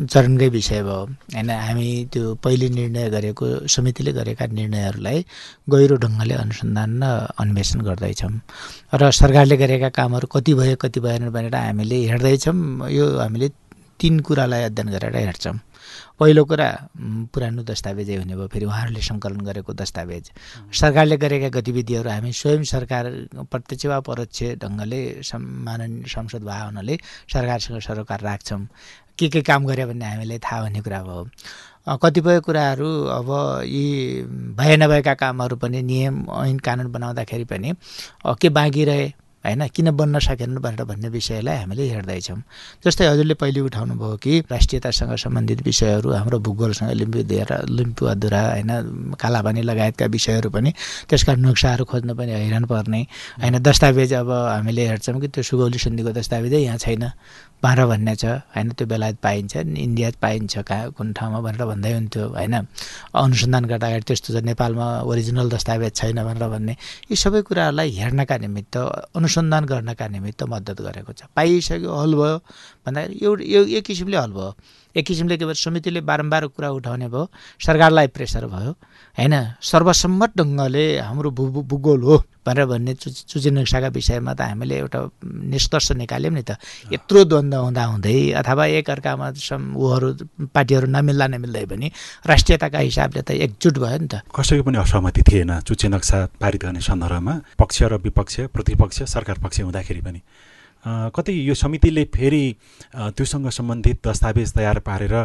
चरणकै 0.09 0.47
विषय 0.49 0.81
भयो। 0.83 0.99
होइन 1.35 1.49
हामी 1.49 1.87
त्यो 2.13 2.33
पहिले 2.43 2.69
निर्णय 2.69 3.09
गरेको 3.09 3.45
समितिले 3.67 4.11
गरेका 4.11 4.45
निर्णयहरूलाई 4.45 5.25
गहिरो 5.69 5.95
ढङ्गले 6.03 6.33
अनुसन्धान 6.33 6.89
र 7.03 7.05
अन्वेषण 7.39 7.79
गर्दैछौँ। 7.81 8.33
र 8.93 9.01
सरकारले 9.11 9.57
गरेका 9.57 9.89
कामहरू 9.89 10.27
कति 10.27 10.53
भयो 10.53 10.75
कति 10.75 10.99
भएन 10.99 11.29
भनेर 11.29 11.55
हामीले 11.55 11.97
हेर्दैछौँ। 12.09 12.89
यो 12.89 13.05
हामीले 13.19 13.49
तिन 13.99 14.19
कुरालाई 14.23 14.63
अध्ययन 14.63 14.89
गरेर 14.95 15.15
हेर्छौँ। 15.15 15.57
पहिलो 16.19 16.43
कुरा 16.45 16.69
पुरानो 17.33 17.63
दस्तावेजै 17.63 18.15
हुने 18.15 18.35
भयो। 18.35 18.47
फेरि 18.47 18.65
उहाँहरूले 18.65 19.01
सङ्कलन 19.01 19.41
गरेको 19.47 19.71
दस्तावेज। 19.73 20.25
सरकारले 20.79 21.17
गरेका 21.17 21.49
गतिविधिहरू 21.57 22.09
हामी 22.09 22.31
स्वयं 22.31 22.63
सरकार 22.63 23.03
प्रत्यक्ष 23.51 23.85
वा 23.91 23.99
परोक्ष 24.07 24.39
ढङ्गले 24.63 25.01
माननीय 25.67 26.07
संसद 26.07 26.43
भए 26.43 26.61
हुनाले 26.65 26.95
सरकारसँग 27.33 27.79
सरोकार 27.79 28.19
राख्छौँ। 28.21 28.61
के 29.19 29.27
के 29.29 29.41
काम 29.43 29.65
गऱ्यो 29.67 29.87
भन्ने 29.87 30.05
हामीलाई 30.05 30.39
थाहा 30.39 30.59
हुने 30.63 30.79
कुरा 30.79 31.01
भयो। 31.03 31.23
कतिपय 32.03 32.39
कुराहरू 32.45 32.89
अब 33.17 33.29
यी 33.65 34.23
भए 34.55 34.75
नभएका 34.77 35.13
कामहरू 35.19 35.55
पनि 35.59 35.81
नियम 35.81 36.15
ऐन 36.43 36.59
कानुन 36.59 36.91
बनाउँदाखेरि 36.91 37.45
पनि 37.51 37.73
के 38.39 38.49
बाँकी 38.49 38.83
रहे? 38.85 39.07
होइन? 39.45 39.67
किन 39.67 39.91
बन्न 39.91 40.19
सकेन 40.19 40.55
भनेर 40.59 40.83
भन्ने 40.83 41.09
विषयलाई 41.09 41.57
हामीले 41.57 41.83
हेर्दैछौँ। 41.89 42.39
जस्तै 42.85 43.05
हजुरले 43.07 43.33
पहिले 43.33 43.59
उठाउनु 43.59 43.93
भयो 43.95 44.15
कि 44.17 44.39
राष्ट्रियतासँग 44.51 45.15
सम्बन्धित 45.15 45.61
विषयहरू 45.63 46.11
हाम्रो 46.11 46.39
भूगोलसँग 46.39 46.91
लिम्बु 46.91 47.23
दिएर 47.23 47.51
लिम्पु 47.69 48.05
अधुरा 48.05 48.41
होइन? 48.51 48.71
कालापानी 49.15 49.61
लगायतका 49.61 50.05
विषयहरू 50.05 50.49
पनि 50.49 50.73
त्यसका 51.09 51.35
नक्साहरू 51.35 51.83
खोज्न 51.85 52.13
पनि 52.15 52.31
हैरान 52.31 52.65
पर्ने। 52.65 53.01
होइन? 53.41 53.55
दस्तावेज 53.63 54.13
अब 54.13 54.31
हामीले 54.31 54.87
हेर्छौँ 54.87 55.19
कि 55.21 55.27
त्यो 55.27 55.43
सुगौली 55.43 55.79
सन्धिको 55.79 56.11
दस्तावेजै 56.11 56.59
यहाँ 56.59 56.77
छैन। 56.77 57.03
बाह्र 57.63 57.85
भन्ने 57.85 58.15
छ 58.15 58.25
होइन? 58.55 58.71
त्यो 58.71 58.87
बेलायत 58.87 59.17
पाइन्छ 59.19 59.55
इन्डिया 59.57 60.09
पाइन्छ 60.21 60.63
कहाँ 60.63 60.91
कुन 60.95 61.11
ठाउँमा 61.13 61.39
भनेर 61.43 61.63
भन्दै 61.67 61.91
हुन्थ्यो 61.93 62.23
होइन? 62.31 62.55
अनुसन्धान 63.11 63.63
गर्दाखेरि 63.67 64.03
त्यस्तो 64.07 64.29
छ 64.33 64.43
नेपालमा 64.47 64.87
ओरिजिनल 65.03 65.49
दस्तावेज 65.51 65.91
छैन 65.95 66.23
भनेर 66.23 66.47
भन्ने 66.47 66.73
यी 67.11 67.15
सबै 67.19 67.41
कुराहरूलाई 67.43 67.89
हेर्नका 67.99 68.37
निमित्त 68.47 68.75
अनुसन्धान 69.11 69.63
गर्नका 69.65 70.07
निमित्त 70.07 70.43
मद्दत 70.47 70.77
गरेको 70.87 71.11
छ। 71.11 71.27
पाइसक्यो 71.35 71.91
हल 71.91 72.13
भयो। 72.15 72.37
भन्दाखेरि 72.87 73.19
एउटा 73.19 73.43
यो 73.43 73.61
एक 73.77 73.83
किसिमले 73.85 74.17
हल 74.17 74.31
भयो। 74.31 74.51
एक 74.95 75.05
किसिमले 75.05 75.37
के 75.37 75.45
भन्छ 75.45 75.59
समितिले 75.63 76.01
बारम्बार 76.01 76.47
कुरा 76.57 76.69
उठाउने 76.69 77.07
भयो 77.07 77.29
सरकारलाई 77.61 78.07
प्रेसर 78.09 78.45
भयो 78.49 78.71
होइन? 79.17 79.35
सर्वसम्मत 79.61 80.31
ढङ्गले 80.37 80.85
हाम्रो 80.99 81.29
भू 81.31 81.61
भूगोल 81.61 82.01
हो 82.03 82.17
भनेर 82.45 82.65
भन्ने 82.65 82.93
चु 82.97 83.37
नक्साका 83.51 83.87
विषयमा 83.93 84.33
त 84.33 84.41
हामीले 84.49 84.75
एउटा 84.81 84.99
निष्कर्ष 85.53 85.91
निकाल्यौँ 86.01 86.33
नि 86.33 86.41
त। 86.41 86.57
यत्रो 86.89 87.23
द्वन्द्व 87.29 87.59
हुँदा 87.61 87.83
हुँदै 87.85 88.17
अथवा 88.41 88.65
एकअर्कामा 88.81 89.27
सम 89.37 89.61
ऊहरू 89.77 90.07
पार्टीहरू 90.49 90.87
नमिल्दा 90.89 91.27
नमिल्दै 91.37 91.65
पनि 91.69 91.87
राष्ट्रियताका 92.25 92.79
हिसाबले 92.79 93.21
त 93.21 93.31
एकजुट 93.45 93.75
भयो 93.77 93.97
नि 94.01 94.07
त। 94.09 94.25
कसैको 94.33 94.63
पनि 94.65 94.77
असहमति 94.81 95.21
थिएन 95.21 95.59
चुचे 95.69 95.87
नक्सा 95.93 96.17
पारित 96.41 96.61
गर्ने 96.65 96.81
सन्दर्भमा 96.81 97.33
पक्ष 97.61 97.77
र 97.91 98.01
विपक्ष 98.01 98.49
प्रतिपक्ष 98.49 99.03
सरकार 99.05 99.37
पक्ष 99.43 99.61
हुँदाखेरि 99.61 100.01
पनि। 100.01 100.21
कतै 100.85 101.33
यो 101.33 101.53
समितिले 101.53 102.03
फेरि 102.13 102.43
त्योसँग 102.95 103.49
सम्बन्धित 103.49 104.07
दस्तावेज 104.07 104.53
तयार 104.55 104.79
पारेर 104.79 105.15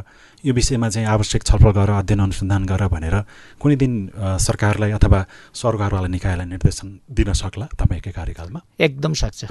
यो 0.45 0.53
विषयमा 0.55 0.89
चाहिँ 0.89 1.09
आवश्यक 1.09 1.43
छलफल 1.43 1.71
गरेर 1.71 1.95
अध्ययन 1.95 2.21
अनुसन्धान 2.21 2.65
गर 2.67 2.87
भनेर 2.91 3.17
कुनै 3.63 3.77
दिन 3.77 3.93
सरकारलाई 4.39 4.91
अथवा 4.99 5.21
सरकारवाला 5.55 6.09
निकायलाई 6.11 6.47
निर्देशन 6.47 6.89
दिन 7.07 7.33
सक्ला 7.33 7.67
तपाईँकै 7.79 8.11
कार्यकालमा? 8.11 8.61
एकदम 8.81 9.13
सक्छ। 9.15 9.45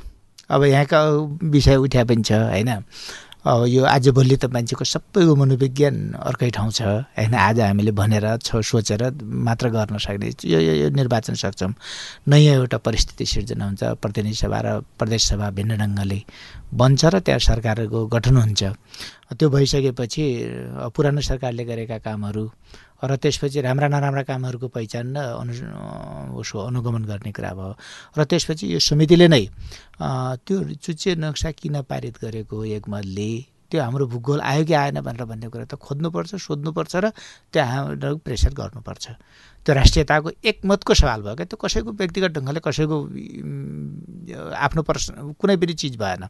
अब 0.52 0.64
यहाँका 0.64 1.00
विषय 1.40 1.76
उठ्या 1.76 2.04
पनि 2.04 2.24
छ 2.24 2.32
होइन? 2.52 2.84
अब 3.44 3.66
यो 3.68 3.84
आजभोलि 3.84 4.36
त 4.40 4.48
मान्छेको 4.56 4.86
सबैको 4.88 5.36
मनोविज्ञान 5.36 5.96
अर्कै 6.16 6.50
ठाउँ 6.56 6.72
छ 6.72 6.82
होइन? 7.12 7.36
आज 7.36 7.60
हामीले 7.60 7.92
भनेर 7.92 8.40
छ 8.40 8.64
सोचेर 8.64 9.20
मात्र 9.20 9.68
गर्न 9.68 10.00
सक्ने 10.00 10.32
यो 10.48 10.60
यो 10.64 10.88
निर्वाचन 10.96 11.36
सक्छौँ 11.36 11.74
नयाँ 12.32 12.56
एउटा 12.64 12.78
परिस्थिति 12.80 13.26
सिर्जना 13.28 13.66
हुन्छ। 13.68 13.84
प्रतिनिधि 14.00 14.36
सभा 14.40 14.60
र 14.64 14.68
प्रदेश 14.96 15.22
सभा 15.36 15.50
भिन्न 15.60 15.76
ढङ्गले 15.76 16.20
बन्छ 16.72 17.02
र 17.04 17.20
त्यहाँ 17.20 17.40
सरकारको 17.52 18.00
गठन 18.08 18.36
हुन्छ। 18.48 18.64
त्यो 19.36 19.48
भइसकेपछि 19.52 20.24
पुरानो 20.96 21.22
सरकारले 21.22 21.64
गरेका 21.68 21.98
कामहरू 22.00 22.44
र 23.04 23.16
त्यसपछि 23.20 23.62
राम्रा 23.62 23.88
नराम्रा 23.92 24.24
कामहरूको 24.24 24.68
पहिचान 24.72 25.16
र 25.18 25.36
अनु 25.44 25.54
उसको 26.40 26.60
अनुगमन 26.72 27.04
गर्ने 27.04 27.32
कुरा 27.36 27.52
भयो। 27.54 27.76
र 28.18 28.24
त्यसपछि 28.24 28.66
यो 28.74 28.80
समितिले 28.80 29.28
नै 29.28 29.44
त्यो 30.48 30.56
चुच्चे 30.80 31.16
नक्सा 31.20 31.52
किन 31.52 31.82
पारित 31.84 32.16
गरेको 32.24 32.58
एक 32.80 32.88
मतले 32.88 33.32
त्यो 33.70 33.82
हाम्रो 33.82 34.06
भूगोल 34.08 34.40
आयो 34.42 34.64
कि 34.70 34.74
आएन 34.74 35.02
भनेर 35.02 35.26
भन्ने 35.26 35.48
कुरा 35.50 35.66
त 35.66 35.76
खोज्नुपर्छ 35.82 36.32
सोध्नुपर्छ 36.38 36.94
र 36.96 37.06
त्यहाँ 37.52 37.82
प्रेसर 38.22 38.54
गर्नुपर्छ। 38.54 39.06
त्यो 39.64 39.74
राष्ट्रियताको 39.76 40.30
एकमतको 40.44 40.94
सवाल 40.94 41.22
भयो 41.24 41.36
क्या। 41.36 41.46
त्यो 41.48 41.58
कसैको 41.58 41.92
व्यक्तिगत 41.92 42.32
ढङ्गले 42.36 42.60
कसैको 42.60 42.98
आफ्नो 44.60 44.82
पर्स 44.84 45.06
कुनै 45.40 45.56
पनि 45.56 45.74
चिज 45.74 45.96
भएन। 45.96 46.28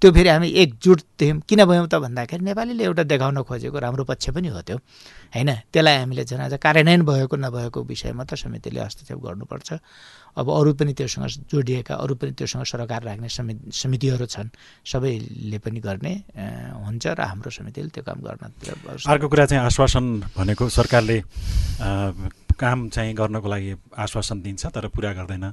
त्यो 0.00 0.08
फेरि 0.12 0.28
हामी 0.28 0.48
एकजुट 0.48 1.00
थियौँ। 1.20 1.40
किन 1.44 1.64
भयौँ 1.64 1.86
त 1.88 1.94
भन्दाखेरि 2.00 2.44
नेपालीले 2.44 2.84
एउटा 2.84 3.02
देखाउन 3.04 3.42
खोजेको 3.44 3.78
राम्रो 3.78 4.04
पक्ष 4.08 4.30
पनि 4.32 4.48
हो 4.48 4.60
त्यो। 4.64 4.76
होइन? 5.34 5.50
त्यसलाई 5.72 5.96
हामीले 6.00 6.24
झन् 6.24 6.40
आज 6.40 6.54
कार्यान्वयन 6.56 7.02
भएको 7.04 7.36
नभएको 7.36 7.78
विषयमा 7.84 8.24
त 8.24 8.34
समितिले 8.40 8.80
हस्तक्षेप 8.80 9.18
गर्नुपर्छ। 9.20 9.68
अब 10.40 10.46
अरू 10.46 10.72
पनि 10.78 10.92
त्योसँग 10.94 11.52
जोडिएका 11.52 11.94
अरू 11.94 12.14
पनि 12.14 12.32
त्योसँग 12.38 12.64
सरकार 12.64 13.02
राख्ने 13.02 13.28
समिति 13.28 13.76
समितिहरू 13.76 14.26
छन्। 14.26 14.48
सबैले 14.86 15.58
पनि 15.58 15.80
गर्ने 15.84 16.12
हुन्छ 16.86 17.04
र 17.06 17.20
हाम्रो 17.20 17.50
समितिले 17.50 17.90
त्यो 17.90 18.02
काम 18.06 18.18
गर्न 18.24 18.42
अर्को 19.10 19.26
कुरा 19.28 19.46
चाहिँ 19.46 19.64
आश्वासन 19.68 20.04
भनेको 20.38 20.68
सरकारले 20.70 21.18
काम 22.52 22.88
चाहिँ 22.88 23.14
गर्नको 23.14 23.48
लागि 23.48 23.74
आश्वासन 23.98 24.40
दिन्छ 24.42 24.66
तर 24.66 24.86
पुरा 24.88 25.12
गर्दैन 25.12 25.44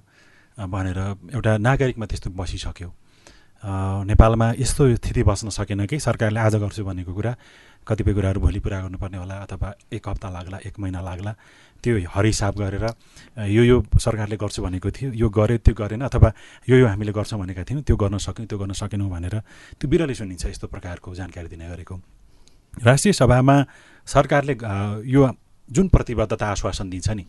भनेर 0.57 0.99
एउटा 1.33 1.57
नागरिकमा 1.57 2.05
त्यस्तो 2.05 2.29
बसिसक्यो। 2.31 2.89
नेपालमा 4.05 4.47
यस्तो 4.59 4.83
स्थिति 4.95 5.23
बस्न 5.23 5.49
सकेन 5.49 5.85
कि 5.85 5.99
सरकारले 5.99 6.39
आज 6.39 6.55
गर्छु 6.61 6.83
भनेको 6.85 7.13
कुरा 7.13 7.35
कतिपय 7.87 8.13
कुराहरू 8.13 8.39
भोलि 8.41 8.59
पुरा 8.59 8.79
गर्नुपर्ने 8.81 9.17
होला 9.17 9.35
अथवा 9.45 9.73
एक 9.93 10.07
हप्ता 10.07 10.29
लाग्ला 10.29 10.57
एक 10.65 10.79
महिना 10.79 11.01
लाग्ला 11.01 11.33
त्यो 11.83 11.97
हरिसाब 12.05 12.53
गरेर 12.59 12.85
यो 13.49 13.63
यो 13.63 13.77
सरकारले 13.97 14.37
गर्छु 14.37 14.61
भनेको 14.61 14.91
थियो 14.91 15.11
यो 15.13 15.29
गर्यो 15.29 15.57
त्यो 15.57 15.73
गरेन 15.73 16.01
अथवा 16.05 16.31
यो 16.69 16.75
यो 16.77 16.87
हामीले 16.87 17.11
गर्छौँ 17.11 17.39
भनेका 17.39 17.63
थियौँ 17.63 17.81
त्यो 17.81 17.95
गर्न 17.97 18.17
सक्यौँ 18.17 18.47
त्यो 18.47 18.57
गर्न 18.59 18.73
सकेनौँ 18.73 19.09
भनेर 19.09 19.35
त्यो 19.79 19.89
बिरलै 19.89 20.13
सुनिन्छ 20.13 20.45
यस्तो 20.45 20.67
प्रकारको 20.67 21.15
जानकारी 21.15 21.47
दिने 21.47 21.67
गरेको। 21.69 21.95
राष्ट्रिय 22.77 23.13
सभामा 23.13 23.57
सरकारले 24.07 24.53
यो 25.07 25.21
जुन 25.69 25.87
प्रतिबद्धता 25.87 26.45
आश्वासन 26.47 26.89
दिन्छ 26.89 27.09
नि 27.09 27.25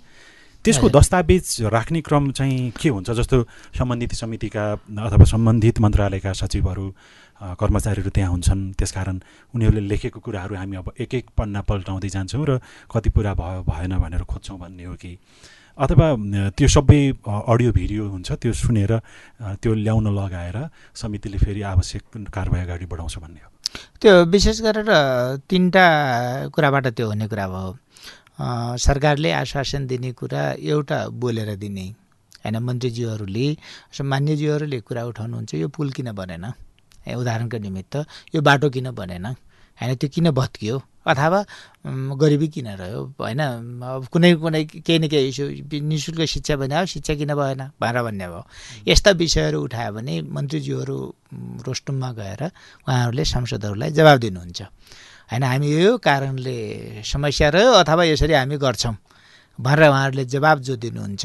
त्यसको 0.65 0.89
दस्तावेज 0.91 1.71
राख्ने 1.71 2.01
क्रम 2.03 2.31
चाहिँ 2.35 2.71
के 2.75 2.89
हुन्छ? 2.89 3.11
जस्तो 3.11 3.37
सम्बन्धित 3.79 4.13
समितिका 4.15 4.65
अथवा 5.07 5.25
सम्बन्धित 5.25 5.81
मन्त्रालयका 5.81 6.33
सचिवहरू 6.35 6.87
कर्मचारीहरू 7.61 8.11
त्यहाँ 8.11 8.31
हुन्छन्। 8.31 8.75
त्यसकारण 8.75 9.17
उनीहरूले 9.55 9.81
लेखेको 9.87 10.21
कुराहरू 10.21 10.55
हामी 10.59 10.77
अब 10.83 10.93
एक 10.99 11.15
एक 11.15 11.27
पन्ना 11.39 11.61
पल्टाउँदै 11.63 12.09
जान्छौँ 12.11 12.45
र 12.47 12.59
कति 12.91 13.11
पुरा 13.15 13.35
भयो 13.39 13.63
भएन 13.63 13.99
भनेर 14.03 14.23
खोज्छौँ 14.27 14.59
भन्ने 14.59 14.85
हो 14.85 14.95
कि। 14.99 15.15
अथवा 15.79 16.07
त्यो 16.59 16.69
सबै 16.69 17.01
अडियो 17.23 17.71
भिडियो 17.73 18.09
हुन्छ 18.11 18.43
त्यो 18.43 18.53
सुनेर 18.53 18.93
त्यो 19.63 19.75
ल्याउन 19.79 20.07
लगाएर 20.11 20.59
समितिले 20.91 21.39
फेरि 21.39 21.63
आवश्यक 21.63 22.03
कारवाही 22.35 22.63
अगाडि 22.67 22.87
बढाउँछ 22.91 23.19
भन्ने 23.23 23.41
हो। 23.47 23.51
त्यो 24.03 24.13
विशेष 24.27 24.61
गरेर 24.67 24.91
तिनवटा 25.47 25.87
कुराबाट 26.51 26.87
त्यो 26.99 27.07
हुने 27.07 27.27
कुरा 27.31 27.47
भयो। 27.47 27.71
सरकारले 28.39 29.31
आश्वासन 29.33 29.87
दिने 29.87 30.13
कुरा 30.13 30.43
एउटा 30.63 30.99
बोलेर 31.23 31.55
दिने। 31.57 31.87
होइन 32.45 32.57
मन्त्रीज्यूहरूले 32.63 33.47
मान्यज्यूहरूले 34.13 34.79
कुरा 34.81 35.03
उठाउनुहुन्छ 35.11 35.55
यो 35.55 35.69
पुल 35.75 35.91
किन 35.97 36.13
बनेन? 36.15 36.45
उदाहरणको 37.09 37.59
निमित्त 37.59 37.95
यो 38.35 38.41
बाटो 38.43 38.69
किन 38.71 38.91
बनेन? 38.95 39.27
होइन 39.79 39.95
त्यो 39.95 40.09
किन 40.15 40.31
भत्कियो? 40.31 40.77
अथवा 41.09 41.41
गरिबी 42.21 42.49
किन 42.55 42.69
रह्यो? 42.79 43.01
होइन 43.17 43.41
अब 43.81 44.07
कुनै 44.13 44.35
कुनै 44.45 44.65
केही 44.87 44.99
न 44.99 45.09
केही 45.09 45.29
इस्यु 45.29 45.47
नि 45.89 45.99
शुल्क 45.99 46.21
शिक्षा 46.29 46.57
भने 46.61 46.87
शिक्षा 46.87 47.15
किन 47.17 47.35
भएन? 47.35 47.63
भनेर 47.81 48.03
भन्ने 48.07 48.27
भयो। 48.29 48.43
यस्ता 48.87 49.11
विषयहरू 49.17 49.59
उठायो 49.67 49.93
भने 49.97 50.15
मन्त्रीज्यूहरू 50.37 50.97
रोस्टुममा 51.67 52.11
गएर 52.13 52.43
उहाँहरूले 52.87 53.25
सांसदहरूलाई 53.25 53.91
जवाब 53.99 54.19
दिनुहुन्छ। 54.21 54.61
होइन 55.31 55.43
हामी 55.43 55.69
यो 55.69 55.97
कारणले 55.99 56.57
समस्या 57.05 57.49
रह्यो 57.55 57.73
अथवा 57.83 58.05
यसरी 58.05 58.35
हामी 58.35 58.57
गर्छौँ 58.57 58.95
भनेर 59.59 59.89
उहाँहरूले 59.89 60.25
जवाब 60.25 60.59
जो 60.67 60.75
दिनुहुन्छ 60.77 61.25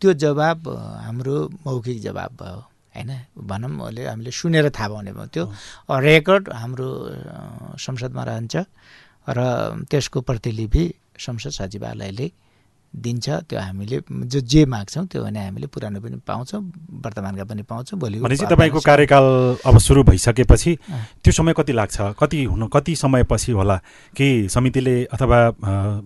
त्यो 0.00 0.12
जवाब 0.24 0.58
हाम्रो 1.04 1.36
मौखिक 1.66 1.98
जवाब 2.00 2.30
भयो 2.40 2.60
होइन? 2.96 3.10
भनौँ 3.48 3.70
अहिले 3.84 4.02
हामीले 4.08 4.30
सुनेर 4.30 4.70
थाहा 4.70 4.88
पाउने 4.88 5.12
भयो 5.12 5.26
त्यो। 5.34 5.44
रेकर्ड 5.90 6.44
हाम्रो 6.52 6.88
संसदमा 7.76 8.22
रहन्छ 8.24 8.54
र 9.28 9.40
त्यसको 9.90 10.20
प्रतिलिपि 10.28 10.84
संसद 11.18 11.50
सचिवालयले 11.58 12.26
दिन्छ 12.94 13.28
त्यो 13.48 13.58
हामीले 13.60 14.00
जो 14.10 14.40
जे 14.40 14.64
माग्छौँ 14.68 15.06
त्यो 15.06 15.22
भने 15.24 15.40
हामीले 15.44 15.66
पुरानो 15.66 16.00
पनि 16.00 16.16
पाउँछौँ 16.26 16.60
वर्तमानका 17.04 17.44
पनि 17.44 17.62
पाउँछौँ 17.64 17.98
भोलि 17.98 18.18
भनेपछि 18.20 18.46
तपाईँको 18.46 18.80
कार्यकाल 18.80 19.24
अब 19.66 19.78
सुरु 19.78 20.02
भइसकेपछि 20.04 20.76
त्यो 21.24 21.32
समय 21.32 21.54
कति 21.56 21.72
लाग्छ? 21.72 21.96
कति 22.20 22.44
हुनु 22.44 22.66
कति 22.68 22.96
समयपछि 22.96 23.52
होला 23.52 23.76
कि 24.16 24.48
समितिले 24.52 24.94
अथवा 25.08 25.40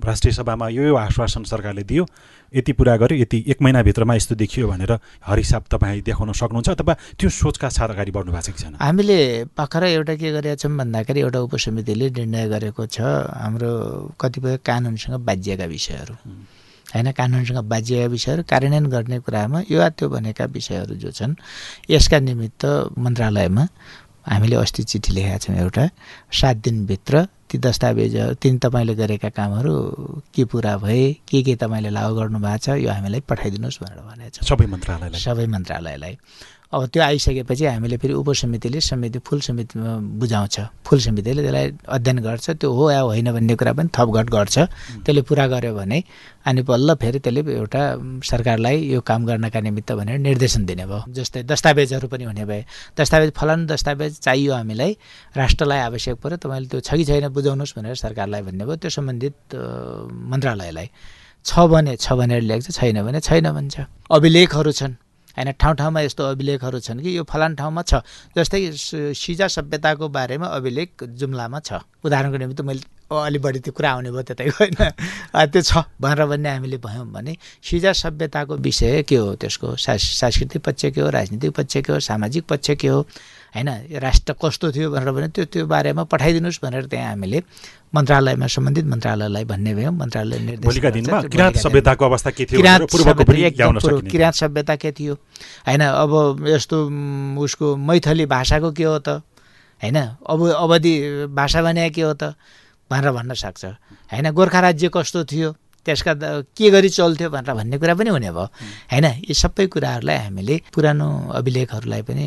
राष्ट्रिय 0.06 0.32
सभामा 0.34 0.68
यो 0.68 0.82
यो 0.82 0.94
आश्वासन 0.96 1.44
सरकारले 1.44 1.82
दियो 1.82 2.06
यति 2.54 2.72
पुरा 2.72 2.96
गर्यो 2.96 3.18
यति 3.18 3.44
एक 3.48 3.62
महिनाभित्रमा 3.62 4.14
यस्तो 4.14 4.34
देखियो 4.34 4.68
भनेर 4.68 4.92
हरिसाब 5.26 5.64
तपाईँ 5.70 6.02
देखाउन 6.06 6.32
सक्नुहुन्छ 6.32 6.68
अथवा 6.70 6.94
त्यो 7.18 7.30
सोचका 7.30 7.68
साथ 7.68 7.88
अगाडि 7.88 8.10
बढ्नु 8.14 8.32
भएको 8.32 8.42
छ 8.42 8.54
कि 8.54 8.62
छैन? 8.62 8.74
हामीले 8.80 9.18
भर्खरै 9.58 9.92
एउटा 9.94 10.14
के 10.14 10.32
गरेका 10.32 10.54
छौँ 10.54 10.76
भन्दाखेरि 10.78 11.20
एउटा 11.20 11.40
उपसमितिले 11.40 12.10
निर्णय 12.10 12.48
गरेको 12.48 12.86
छ 12.86 13.00
हाम्रो 13.02 13.70
कतिपय 14.20 14.56
कानुनसँग 14.62 15.14
बाजिएका 15.26 15.64
विषयहरू। 15.66 16.14
होइन 16.96 17.12
कानुनसँग 17.12 17.60
बाजिएका 17.68 18.06
विषयहरू 18.08 18.42
कार्यान्वयन 18.48 18.86
गर्ने 18.88 19.18
कुरामा 19.20 19.58
यो 19.68 19.88
त्यो 19.92 20.08
भनेका 20.08 20.44
विषयहरू 20.56 20.94
जो 20.96 21.10
छन् 21.12 21.34
यसका 21.92 22.18
निमित्त 22.24 22.64
मन्त्रालयमा 22.96 23.64
हामीले 24.26 24.56
अस्ति 24.56 24.82
चिठी 24.82 25.12
लेखेका 25.14 25.38
छौँ 25.38 25.56
एउटा 25.56 25.84
सात 26.32 26.56
दिनभित्र 26.64 27.14
ती 27.46 27.58
दस्तावेजहरू 27.62 28.34
तिन 28.42 28.58
तपाईँले 28.58 28.94
गरेका 28.98 29.28
कामहरू 29.30 29.74
के 30.34 30.44
पुरा 30.50 30.76
भए 30.82 31.04
के 31.28 31.42
के 31.46 31.54
तपाईँले 31.62 31.90
लागु 31.94 32.14
गर्नुभएको 32.18 32.58
छ 32.58 32.68
यो 32.82 32.90
हामीलाई 32.90 33.22
पठाइदिनुहोस् 33.22 33.78
भनेर 33.82 34.00
भनेको 34.02 34.30
छ। 34.34 34.48
सबै 34.50 34.66
मन्त्रालयलाई। 34.66 35.20
सबै 35.22 35.46
मन्त्रालयलाई। 35.46 36.14
अब 36.72 36.86
त्यो 36.90 37.02
आइसकेपछि 37.02 37.64
हामीले 37.64 37.96
फेरि 37.96 38.14
उपसमितिले 38.14 38.80
समिति 38.80 39.18
फुल 39.22 39.40
समितिमा 39.40 39.90
बुझाउँछ। 40.18 40.56
फुल 40.82 40.98
समितिले 40.98 41.42
त्यसलाई 41.42 41.66
अध्ययन 41.88 42.18
गर्छ। 42.26 42.46
त्यो 42.58 42.68
हो 42.74 42.90
या 42.90 43.00
होइन 43.06 43.32
भन्ने 43.32 43.54
कुरा 43.54 43.72
पनि 43.78 43.88
थपघट 43.94 44.26
गर्छ। 44.30 44.56
त्यसले 45.06 45.22
पुरा 45.22 45.46
गर्यो 45.46 45.74
भने 45.78 46.02
अनि 46.42 46.62
बल्ल 46.66 46.94
फेरि 46.98 47.18
त्यसले 47.22 47.40
एउटा 47.54 47.82
सरकारलाई 48.18 48.76
यो 48.92 49.00
काम 49.00 49.20
गर्नका 49.26 49.60
निमित्त 49.62 49.92
भनेर 49.94 50.18
निर्देशन 50.18 50.66
दिने 50.66 50.86
भयो। 50.90 51.06
जस्तै 51.06 51.42
दस्तावेजहरू 51.46 52.06
पनि 52.10 52.24
हुने 52.34 52.44
भए। 52.44 52.62
दस्तावेज 52.98 53.30
फलानु 53.38 53.66
दस्तावेज 53.70 54.12
चाहियो 54.26 54.52
हामीलाई 54.58 54.92
राष्ट्रलाई 55.38 55.80
आवश्यक 55.86 56.16
पऱ्यो। 56.18 56.36
तपाईँले 56.42 56.66
त्यो 56.66 56.80
छ 56.82 56.98
कि 56.98 57.04
छैन 57.06 57.30
बुझाउनुहोस् 57.30 57.74
भनेर 57.78 57.94
सरकारलाई 57.94 58.42
भन्ने 58.42 58.64
भयो। 58.66 58.76
त्यो 58.82 58.90
सम्बन्धित 58.90 59.54
मन्त्रालयलाई। 59.54 60.88
छ 61.46 61.50
भने 61.70 61.94
छ 61.94 62.06
भनेर 62.18 62.42
ल्याएको 62.42 62.64
छ 62.66 62.70
छैन 62.74 63.06
भने 63.06 63.20
छैन 63.22 63.46
भन्छ। 63.54 63.74
अभिलेखहरू 64.10 64.72
छन्। 64.74 65.05
होइन 65.36 65.52
ठाउँ 65.52 65.74
ठाउँमा 65.76 66.00
यस्तो 66.00 66.22
अभिलेखहरू 66.24 66.78
छन् 66.80 67.00
कि 67.02 67.16
यो 67.16 67.22
फलान 67.24 67.54
ठाउँमा 67.56 67.82
छ। 67.82 68.00
जस्तै 68.36 68.60
सिजा 69.14 69.46
सभ्यताको 69.48 70.08
बारेमा 70.08 70.46
अभिलेख 70.48 71.04
जुम्लामा 71.04 71.60
छ। 71.60 71.84
उदाहरणको 72.04 72.36
निमित्त 72.36 72.60
मैले 72.60 72.95
अलि 73.10 73.38
बढी 73.38 73.58
त्यो 73.62 73.72
कुरा 73.72 73.90
आउने 73.90 74.10
भयो 74.10 74.22
त्यतै 74.26 74.46
होइन। 74.58 74.74
त्यो 75.52 75.62
छ 75.62 75.86
भनेर 76.02 76.26
भन्ने 76.26 76.50
हामीले 76.50 76.76
भयौँ 76.82 77.06
भने 77.06 77.36
सिजा 77.62 77.92
सभ्यताको 77.94 78.56
विषय 78.58 79.02
के 79.06 79.16
हो 79.16 79.34
त्यसको? 79.38 79.76
सांस्कृतिक 79.78 80.62
पक्ष 80.62 80.84
के 80.90 81.00
हो? 81.00 81.08
राजनीतिक 81.10 81.50
पक्ष 81.54 81.76
के 81.86 81.92
हो? 81.92 81.98
सामाजिक 82.02 82.44
पक्ष 82.50 82.70
के 82.82 82.88
हो? 82.88 83.00
होइन 83.54 83.68
राष्ट्र 84.02 84.34
कस्तो 84.42 84.72
थियो 84.74 84.90
भनेर 84.90 85.10
भने 85.14 85.28
त्यो 85.32 85.44
त्यो 85.48 85.66
बारेमा 85.70 86.02
पठाइदिनुहोस् 86.10 86.60
भनेर 86.62 86.84
त्यहाँ 86.90 87.08
हामीले 87.14 87.42
मन्त्रालयमा 87.94 88.46
सम्बन्धित 88.46 88.84
मन्त्रालयलाई 88.84 89.44
भन्ने 89.46 89.74
भयौँ। 89.74 89.92
मन्त्रालय 89.94 90.38
निर्देश 90.38 90.78
किराँत 91.30 91.56
सभ्यताको 91.62 92.04
अवस्था 92.04 92.30
के 92.36 92.44
थियो 92.44 92.60
किराँत 92.60 94.34
सभ्यता 94.34 94.74
के 94.76 94.92
थियो? 94.92 95.14
होइन 95.68 95.80
अब 95.80 96.44
यस्तो 96.48 96.76
उसको 97.38 97.76
मैथली 97.76 98.26
भाषाको 98.26 98.70
के 98.74 98.84
हो 98.84 98.98
त? 98.98 99.22
होइन 99.80 99.96
अब 99.96 100.40
अवधि 100.50 100.94
भाषा 101.32 101.62
भने 101.62 101.88
के 101.90 102.02
हो 102.02 102.12
त? 102.12 102.34
भनेर 102.90 103.10
भन्न 103.12 103.34
सक्छ। 103.34 103.64
होइन 104.12 104.30
गोर्खा 104.30 104.60
राज्य 104.60 104.88
कस्तो 104.94 105.24
थियो? 105.24 105.52
त्यसका 105.86 106.12
के 106.58 106.70
गरी 106.70 106.88
चल्थ्यो 106.88 107.30
भनेर 107.30 107.54
भन्ने 107.54 107.78
कुरा 107.78 107.94
पनि 107.94 108.10
हुने 108.10 108.30
भयो। 108.34 108.46
होइन 108.90 109.04
यी 109.22 109.34
सबै 109.34 109.66
कुराहरूलाई 109.70 110.18
हामीले 110.26 110.56
पुरानो 110.74 111.08
अभिलेखहरूलाई 111.38 112.02
पनि 112.02 112.26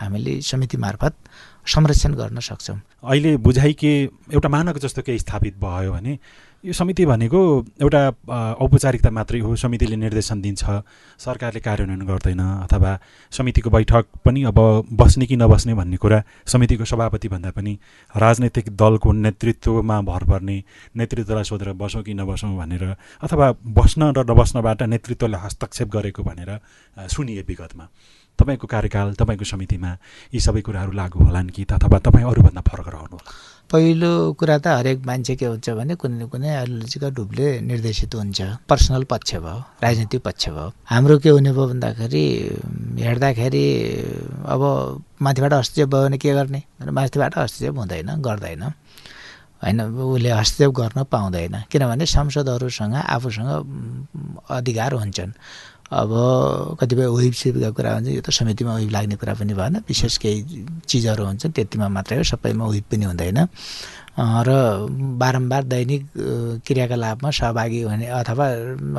हामीले 0.00 0.40
समिति 0.40 0.76
मार्फत 0.76 1.14
संरक्षण 1.66 2.12
गर्न 2.14 2.40
सक्छौँ। 2.40 2.80
अहिले 3.04 3.36
बुझाइ 3.36 3.72
के 3.76 3.92
एउटा 4.32 4.48
मानक 4.48 4.78
जस्तो 4.80 5.02
केही 5.02 5.18
स्थापित 5.18 5.54
भयो 5.60 5.92
भने 5.92 6.18
यो 6.64 6.72
समिति 6.72 7.04
भनेको 7.06 7.40
एउटा 7.82 8.00
औपचारिकता 8.58 9.10
मात्रै 9.10 9.40
हो 9.40 9.54
समितिले 9.56 9.96
निर्देशन 9.96 10.40
दिन्छ 10.42 10.64
सरकारले 11.18 11.60
कार्यान्वयन 11.60 12.02
गर्दैन 12.06 12.40
अथवा 12.40 12.98
समितिको 13.32 13.70
बैठक 13.70 14.06
पनि 14.24 14.42
अब 14.50 14.58
बस्ने 14.92 15.26
कि 15.26 15.36
नबस्ने 15.36 15.74
भन्ने 15.74 15.96
कुरा 15.96 16.22
समितिको 16.46 16.84
सभापति 16.84 17.28
भन्दा 17.28 17.50
पनि 17.50 17.78
राजनैतिक 18.14 18.70
दलको 18.72 19.12
नेतृत्वमा 19.12 20.00
भर 20.02 20.24
पर्ने 20.24 20.62
नेतृत्वलाई 20.96 21.44
सोधेर 21.44 21.72
बसौँ 21.76 22.02
कि 22.02 22.14
नबसौँ 22.14 22.56
भनेर 22.56 22.84
अथवा 23.22 23.52
बस्न 23.78 24.12
र 24.18 24.24
नबस्नबाट 24.26 24.82
नेतृत्वले 24.82 25.36
हस्तक्षेप 25.36 25.88
गरेको 25.88 26.22
भनेर 26.22 26.58
सुनिए 26.96 27.44
विगतमा। 27.48 27.88
तपाईँको 28.38 28.66
कार्यकाल 28.66 29.14
तपाईँको 29.14 29.44
समितिमा 29.44 29.90
यी 30.34 30.40
सबै 30.40 30.60
कुराहरू 30.60 30.92
लागु 30.92 31.24
होलान् 31.24 31.50
कि 31.50 31.64
अथवा 31.70 31.98
तपाईँ 32.04 32.26
अरूभन्दा 32.26 32.60
फरक 32.60 32.88
रहनु 32.88 33.16
होला 33.16 33.55
पहिलो 33.66 34.38
कुरा 34.38 34.56
त 34.62 34.66
हरेक 34.78 34.98
मान्छे 35.06 35.34
के 35.36 35.46
हुन्छ 35.50 35.70
भने 35.74 35.94
कुनै 35.98 36.16
न 36.22 36.26
कुनै 36.30 36.50
आइडियोलोजीका 36.54 37.08
ढुपले 37.10 37.46
निर्देशित 37.66 38.14
हुन्छ। 38.14 38.62
पर्सनल 38.70 39.04
पक्ष 39.10 39.42
भयो 39.42 39.58
राजनीतिक 39.82 40.22
पक्ष 40.22 40.48
भयो। 40.54 40.70
हाम्रो 40.86 41.18
के 41.18 41.28
हुने 41.34 41.50
भयो 41.50 41.66
भन्दाखेरि 41.74 42.24
हेर्दाखेरि 43.02 43.66
अब 44.46 44.62
माथिबाट 45.18 45.52
हस्तक्षेप 45.52 45.88
भयो 45.90 46.02
भने 46.06 46.18
के 46.22 46.30
गर्ने? 46.30 46.62
माथिबाट 46.78 47.32
हस्तक्षेप 47.38 47.74
हुँदैन 47.74 48.08
गर्दैन। 48.22 48.62
होइन 48.62 49.80
उसले 49.82 50.30
हस्तक्षेप 50.30 50.70
गर्न 50.70 51.02
पाउँदैन। 51.10 51.54
किनभने 51.66 52.06
सांसदहरूसँग 52.06 52.94
आफूसँग 52.94 53.50
अधिकार 54.46 54.92
हुन्छन्। 54.94 55.32
अब 55.92 56.10
कतिपय 56.80 57.06
वेब 57.06 57.32
सेपका 57.32 57.70
कुरा 57.70 57.92
हुन्छ 57.94 58.08
यो 58.08 58.20
त 58.20 58.30
समितिमा 58.34 58.74
वेब 58.76 58.90
लाग्ने 58.90 59.16
कुरा 59.16 59.34
पनि 59.38 59.54
भएन। 59.54 59.76
विशेष 59.86 60.16
केही 60.18 60.66
चिजहरू 60.82 61.24
हुन्छन् 61.24 61.52
त्यतिमा 61.54 61.88
मात्रै 61.88 62.16
हो 62.18 62.24
सबैमा 62.26 62.64
वेब 62.66 62.84
पनि 62.90 63.04
हुँदैन। 63.06 63.38
र 64.18 64.50
बारम्बार 65.20 65.62
दैनिक 65.68 66.02
क्रियाकलापमा 66.66 67.30
सहभागी 67.30 67.80
हुने 67.86 68.06
अथवा 68.08 68.46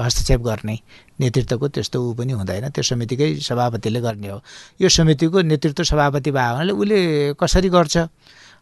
हस्तक्षेप 0.06 0.42
गर्ने 0.42 0.76
नेतृत्वको 1.20 1.68
त्यस्तो 1.68 1.98
ऊ 1.98 2.14
पनि 2.14 2.34
हुँदैन। 2.38 2.70
त्यो 2.70 2.84
समितिकै 2.86 3.36
सभापतिले 3.42 4.00
गर्ने 4.02 4.30
हो। 4.30 4.40
यो 4.82 4.90
समितिको 4.90 5.42
नेतृत्व 5.42 5.84
सभापति 5.84 6.32
भयो 6.32 6.56
भने 6.56 6.72
उसले 6.72 7.00
कसरी 7.34 7.70
गर्छ? 7.70 7.98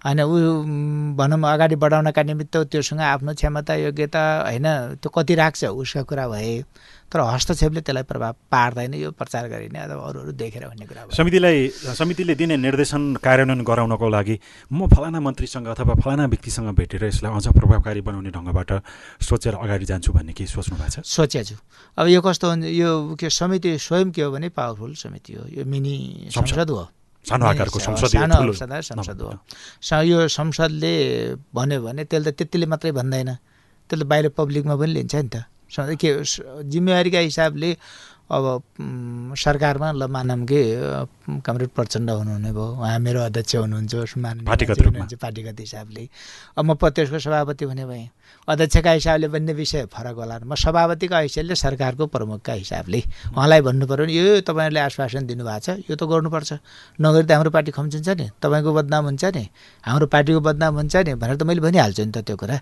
होइन 0.06 0.22
ऊ 0.22 0.38
भनौँ 1.18 1.40
अगाडि 1.54 1.76
बढाउनका 1.82 2.24
निमित्त 2.24 2.58
त्योसँग 2.70 3.02
आफ्नो 3.02 3.34
क्षमता 3.34 3.74
योग्यता 3.90 4.22
होइन 4.46 4.68
त्यो 5.02 5.10
कति 5.10 5.34
राख्छ 5.36 5.66
उसका 5.66 6.02
कुरा 6.06 6.28
भए। 6.30 6.64
तर 7.06 7.20
हस्तक्षेपले 7.22 7.82
त्यसलाई 7.82 8.04
प्रभाव 8.04 8.34
पार्दैन 8.52 8.94
यो 8.94 9.12
प्रचार 9.14 9.48
गरिने 9.50 9.80
अथवा 9.80 10.04
अरू 10.10 10.20
अरू 10.20 10.32
देखेर 10.42 10.64
भन्ने 10.68 10.86
कुरा 10.86 11.02
समितिलाई 11.14 11.68
समितिले 11.98 12.36
दिने 12.36 12.58
निर्देशन 12.58 13.02
कार्यान्वयन 13.22 13.62
गराउनको 13.62 14.10
लागि 14.10 14.36
म 14.74 14.88
फलाना 14.90 15.20
मन्त्रीसँग 15.22 15.68
अथवा 15.74 15.94
फलाना 16.02 16.26
व्यक्तिसँग 16.26 16.70
भेटेर 16.76 17.06
यसलाई 17.06 17.32
अझ 17.32 17.48
प्रभावकारी 17.54 18.02
बनाउने 18.02 18.30
ढङ्गबाट 18.30 18.72
सोचेर 19.22 19.54
अगाडि 19.54 19.86
जान्छु 19.86 20.12
भन्ने 20.14 20.34
केही 20.34 20.50
सोच्नु 20.50 20.76
भएको 20.76 21.02
छ? 21.02 21.06
सोचेको 21.06 21.46
छु। 21.46 21.56
अब 21.98 22.08
यो 22.10 22.22
कस्तो 22.26 22.46
हुन्छ 22.50 22.66
यो 22.74 22.90
के 23.20 23.30
समिति 23.30 23.78
स्वयं 23.78 24.12
के 24.12 24.22
हो 24.22 24.32
भने 24.32 24.50
पावरफुल 24.50 24.94
समिति 24.98 25.34
हो। 25.34 25.44
यो 25.58 25.66
मिनी 25.66 25.96
संसद 26.34 26.70
हो। 26.70 26.90
सानो 27.26 27.46
आकारको 27.46 27.80
संसद 27.80 28.10
संसद 28.82 29.20
हो। 29.22 29.30
यो 30.02 30.28
संसदले 30.30 30.94
भन्यो 31.56 31.82
भने 31.82 32.04
त्यसले 32.06 32.32
त 32.32 32.38
त्यतिले 32.38 32.66
मात्रै 32.66 32.92
भन्दैन। 32.94 33.30
त्यसले 33.90 34.06
बाहिर 34.06 34.30
पब्लिकमा 34.38 34.76
पनि 34.76 34.92
लिन्छ 34.94 35.16
नि 35.16 35.30
त। 35.30 35.36
के 35.98 36.10
जिम्मेवारीका 36.70 37.20
हिसाबले 37.20 37.70
अब 38.26 39.36
सरकारमा 39.38 39.92
ल 40.02 40.04
मानौँ 40.10 40.46
कि 40.50 40.60
कमरेड 41.46 41.70
प्रचण्ड 41.78 42.10
हुनुहुने 42.10 42.52
भयो। 42.58 42.66
उहाँ 42.82 42.98
मेरो 43.00 43.22
अध्यक्ष 43.30 43.56
हुनुहुन्छ 43.56 43.94
पार्टीगत। 44.50 44.82
हुनुहुन्छ 44.82 45.60
हिसाबले। 45.62 46.10
अब 46.58 46.66
म 46.66 46.74
प्रदेशको 46.74 47.20
सभापति 47.22 47.66
हुने 47.70 47.86
भएँ। 47.86 48.10
अध्यक्षका 48.50 48.92
हिसाबले 48.92 49.28
बन्ने 49.30 49.54
विषय 49.54 49.86
फरक 49.94 50.16
होला। 50.18 50.40
म 50.42 50.56
सभापतिका 50.58 51.18
हैसियतले 51.18 51.56
सरकारको 51.56 52.06
प्रमुखका 52.10 52.54
हिसाबले। 52.66 53.00
उहाँलाई 53.38 53.62
भन्नु 53.62 53.86
पऱ्यो 53.86 54.06
नि 54.10 54.14
यो 54.18 54.42
तपाईँहरूले 54.42 54.80
आश्वासन 54.90 55.30
दिनुभएको 55.30 55.60
छ। 55.62 55.86
यो 55.86 55.94
त 55.94 56.04
गर्नुपर्छ। 56.10 56.52
नगरी 56.98 57.26
त 57.30 57.32
हाम्रो 57.38 57.52
पार्टी 57.54 57.72
खम्चिन्छ 57.78 58.10
नि। 58.10 58.26
तपाईँको 58.42 58.74
बदनाम 58.74 59.04
हुन्छ 59.06 59.26
नि। 59.38 59.46
हाम्रो 59.86 60.06
पार्टीको 60.10 60.40
बदनाम 60.42 60.74
हुन्छ 60.82 60.96
नि 60.98 61.14
भनेर 61.14 61.38
त 61.38 61.44
मैले 61.46 61.62
भनिहाल्छु 61.62 62.04
नि 62.10 62.12
त 62.12 62.26
त्यो 62.26 62.36
कुरा। 62.42 62.58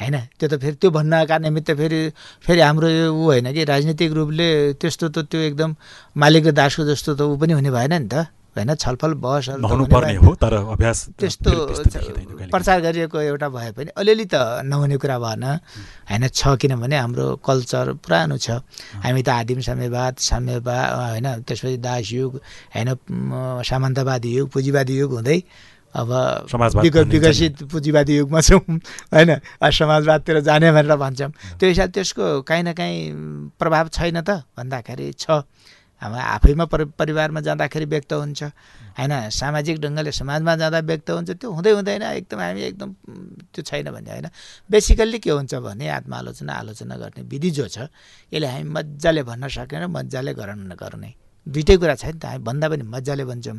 होइन? 0.00 0.16
त्यो 0.38 0.48
त 0.48 0.54
फेरि 0.60 0.76
त्यो 0.80 0.90
भन्नका 0.90 1.38
निमित्त 1.38 1.70
फेरि 1.74 2.00
फेरि 2.46 2.60
हाम्रो 2.60 2.88
यो 2.88 3.06
ऊ 3.12 3.22
होइन 3.24 3.52
कि 3.52 3.64
राजनीतिक 3.64 4.12
रूपले 4.12 4.48
त्यस्तो 4.72 5.08
त 5.08 5.18
त्यो 5.30 5.40
एकदम 5.40 5.70
मालिक 6.16 6.46
र 6.46 6.50
दासको 6.54 6.82
जस्तो 6.86 7.14
त 7.14 7.20
ऊ 7.22 7.36
पनि 7.36 7.52
हुने 7.52 7.70
भएन 7.70 7.94
नि 8.02 8.08
त। 8.08 8.26
होइन? 8.58 8.74
छलफल 8.74 9.12
बहसहरू। 9.14 9.62
हो 10.18 10.34
तर 10.34 10.54
अभ्यास 10.54 10.98
त्यस्तो। 11.18 11.50
प्रचार 12.50 12.80
गरिएको 12.80 13.18
एउटा 13.20 13.48
भए 13.48 13.70
पनि 13.70 13.90
अलिअलि 13.96 14.24
त 14.24 14.34
नहुने 14.66 14.96
कुरा 14.96 15.18
भएन। 15.18 15.44
होइन? 16.10 16.28
छ 16.28 16.42
किनभने 16.58 16.96
हाम्रो 16.98 17.26
कल्चर 17.38 17.92
पुरानो 18.02 18.36
छ। 18.38 18.50
हामी 19.02 19.22
त 19.22 19.28
आदिम 19.28 19.60
साम्यवाद 19.60 20.14
साम्यवाद 20.18 20.86
होइन? 20.94 21.26
त्यसपछि 21.46 21.76
दासयुग 21.78 22.32
होइन? 22.74 22.88
म, 23.10 23.62
सामन्तवादी 23.62 24.30
युग 24.36 24.46
पुँजीवादी 24.50 24.94
युग 24.98 25.10
हुँदै 25.12 25.38
अब। 25.94 26.10
विकसित 27.08 27.62
पुँजीवादी 27.72 28.16
युगमा 28.16 28.40
छौँ 28.40 28.60
होइन? 28.60 29.30
समाजवादतिर 29.62 30.40
जाने 30.40 30.72
भनेर 30.72 30.96
भन्छौँ। 30.96 31.30
त्यो 31.58 31.68
हिसाब 31.68 31.90
त्यसको 31.90 32.42
काहीँ 32.42 32.62
न 32.62 32.72
काहीँ 32.72 33.12
प्रभाव 33.58 33.88
छैन 33.88 34.20
त 34.20 34.44
भन्दाखेरि 34.56 35.12
छ। 35.12 35.48
अब 35.98 36.14
आफैमा 36.14 36.64
परि 36.70 36.84
परिवारमा 36.94 37.40
जाँदाखेरि 37.42 37.84
व्यक्त 37.90 38.12
हुन्छ। 38.12 38.42
होइन? 38.94 39.12
सामाजिक 39.34 39.76
ढङ्गले 39.82 40.12
समाजमा 40.14 40.54
जाँदा 40.54 40.78
व्यक्त 40.86 41.10
हुन्छ। 41.10 41.30
त्यो 41.42 41.50
हुँदै 41.50 41.70
हुँदैन। 41.74 42.02
एकदम 42.22 42.38
हामी 42.38 42.62
एकदम 42.62 42.90
त्यो 43.50 43.62
छैन 43.66 43.90
भने 43.90 44.10
होइन? 44.10 44.26
बेसिकल्ली 44.70 45.18
के 45.18 45.30
हुन्छ 45.30 45.54
भने 45.58 45.88
आत्मालोचना 45.88 46.52
आलोचना 46.54 46.94
गर्ने 47.02 47.22
विधि 47.26 47.50
जो 47.50 47.66
छ 47.66 47.90
यसले 48.30 48.46
हामी 48.46 48.70
मजाले 48.70 49.22
भन्न 49.26 49.48
सकेन 49.50 49.90
मजाले 49.90 50.32
गर्ने 50.38 51.10
दुइटै 51.46 51.76
कुरा 51.82 51.94
छ 51.98 52.04
नि 52.14 52.18
त। 52.22 52.24
हामी 52.30 52.44
भन्दा 52.46 52.66
पनि 52.68 52.84
मजाले 52.86 53.24
भन्छौँ। 53.26 53.58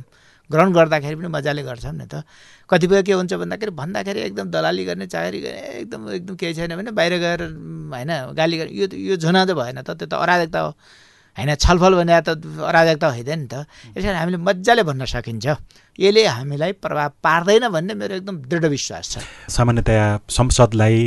ग्रहण 0.51 0.69
गर्दाखेरि 0.73 1.15
पनि 1.15 1.29
मजाले 1.29 1.61
गर्छौँ 1.63 1.93
नि 1.93 2.05
त। 2.09 2.25
कतिपय 2.69 3.01
के 3.05 3.13
हुन्छ 3.13 3.33
भन्दाखेरि 3.33 3.71
भन्दाखेरि 3.71 4.19
एकदम 4.29 4.47
दलाली 4.49 4.83
गर्ने 4.85 5.05
चाकरी 5.07 5.39
गर्ने 5.41 5.61
एकदम 5.85 6.01
एकदम 6.09 6.35
केही 6.35 6.53
छैन 6.53 6.75
भने 6.75 6.91
बाहिर 6.91 7.13
गएर 7.21 7.41
होइन 7.93 8.11
गाली 8.33 8.55
गर्ने। 8.57 8.73
यो 8.73 8.85
यो 8.89 9.15
झुना 9.17 9.45
त 9.45 9.51
भएन 9.53 9.81
त 9.81 9.93
त्यो 9.93 10.07
त 10.09 10.13
अराजकता 10.13 10.59
हो। 10.59 10.71
होइन 11.37 11.55
छलफल 11.55 11.93
भने 12.01 12.13
त 12.21 12.29
अराजकता 12.61 13.07
होइन 13.13 13.29
नि 13.39 13.47
त। 13.47 13.65
यस 13.93 14.03
कारण 14.03 14.17
हामीले 14.17 14.37
मजाले 14.41 14.83
भन्न 14.83 15.05
सकिन्छ। 15.05 15.45
यसले 15.99 16.21
हामीलाई 16.25 16.71
प्रभाव 16.81 17.09
पार्दैन 17.21 17.69
भन्ने 17.69 17.93
मेरो 17.93 18.13
एकदम 18.19 18.35
दृढ 18.49 18.65
विश्वास 18.65 19.05
छ। 19.09 19.15
सामान्यतया 19.49 20.05
संसदलाई 20.29 20.97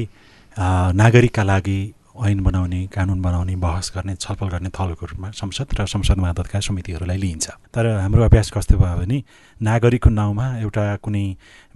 नागरिकका 0.95 1.43
लागि 1.43 1.81
ऐन 2.23 2.41
बनाउने 2.43 2.81
कानुन 2.95 3.21
बनाउने 3.23 3.55
बहस 3.57 3.93
गर्ने 3.95 4.15
छलफल 4.15 4.49
गर्ने 4.49 4.71
थलोको 4.71 5.07
रूपमा 5.07 5.31
संसद 5.31 5.67
र 5.79 5.87
संसद 5.87 6.19
मातहतका 6.19 6.61
समितिहरूलाई 6.61 7.19
लिइन्छ। 7.19 7.47
तर 7.75 7.87
हाम्रो 8.01 8.23
अभ्यास 8.25 8.51
कस्तो 8.55 8.77
भयो 8.79 8.97
भने 8.99 9.23
नागरिकको 9.61 10.11
नाउँमा 10.11 10.47
एउटा 10.59 10.85
कुनै 11.03 11.25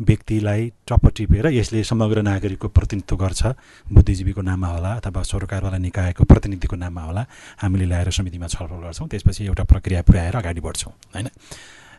व्यक्तिलाई 0.01 0.73
टप्प 0.89 1.07
टिपेर 1.17 1.47
यसले 1.53 1.83
समग्र 1.85 2.23
नागरिकको 2.23 2.69
प्रतिनिधित्व 2.69 3.17
गर्छ 3.17 3.43
बुद्धिजीवीको 3.93 4.43
नाममा 4.43 4.69
होला 4.69 4.93
अथवा 5.01 5.23
सरकारवाला 5.23 5.79
निकायको 5.79 6.25
प्रतिनिधिको 6.25 6.77
नाममा 6.77 7.03
होला 7.03 7.27
हामीले 7.63 7.87
ल्याएर 7.87 8.11
समितिमा 8.11 8.47
छलफल 8.47 8.79
गर्छौँ 8.87 9.09
त्यसपछि 9.09 9.45
एउटा 9.47 9.65
प्रक्रिया 9.65 10.03
पुर्याएर 10.03 10.37
अगाडि 10.37 10.61
बढ्छौँ 10.61 10.93
होइन? 11.15 11.29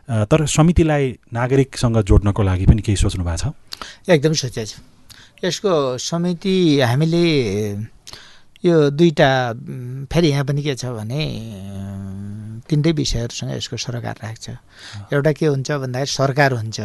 तर 0.08 0.46
समितिलाई 0.46 1.04
नागरिकसँग 1.32 1.96
जोड्नको 2.02 2.42
लागि 2.42 2.66
पनि 2.66 2.82
केही 2.82 2.96
सोच्नु 2.96 3.24
भएको 3.24 3.36
छ? 3.36 3.52
एकदम 4.08 4.32
सोचेको 4.32 4.66
छु। 4.66 4.80
यसको 5.44 5.72
समिति 6.00 6.80
हामीले 6.80 7.26
यो 8.64 8.90
दुईवटा 8.90 9.30
फेरि 10.12 10.28
यहाँ 10.28 10.44
पनि 10.44 10.62
के 10.62 10.74
छ 10.74 10.90
भने 10.90 11.22
तिनटै 12.68 12.92
विषयहरूसँग 12.92 13.50
यसको 13.54 13.76
सरकार 13.76 14.16
राख्छ। 14.22 14.46
एउटा 15.14 15.32
के 15.32 15.46
हुन्छ 15.46 15.70
भन्दाखेरि 15.70 16.12
सरकार 16.12 16.52
हुन्छ। 16.52 16.80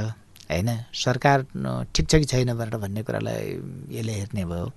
होइन? 0.49 0.69
सरकार 0.93 1.41
ठिक 1.95 2.05
छ 2.09 2.15
कि 2.15 2.25
छैन 2.25 2.53
भनेर 2.53 2.77
भन्ने 2.77 3.01
कुरालाई 3.03 3.43
यसले 3.95 4.13
हेर्ने 4.13 4.43
भयो। 4.45 4.67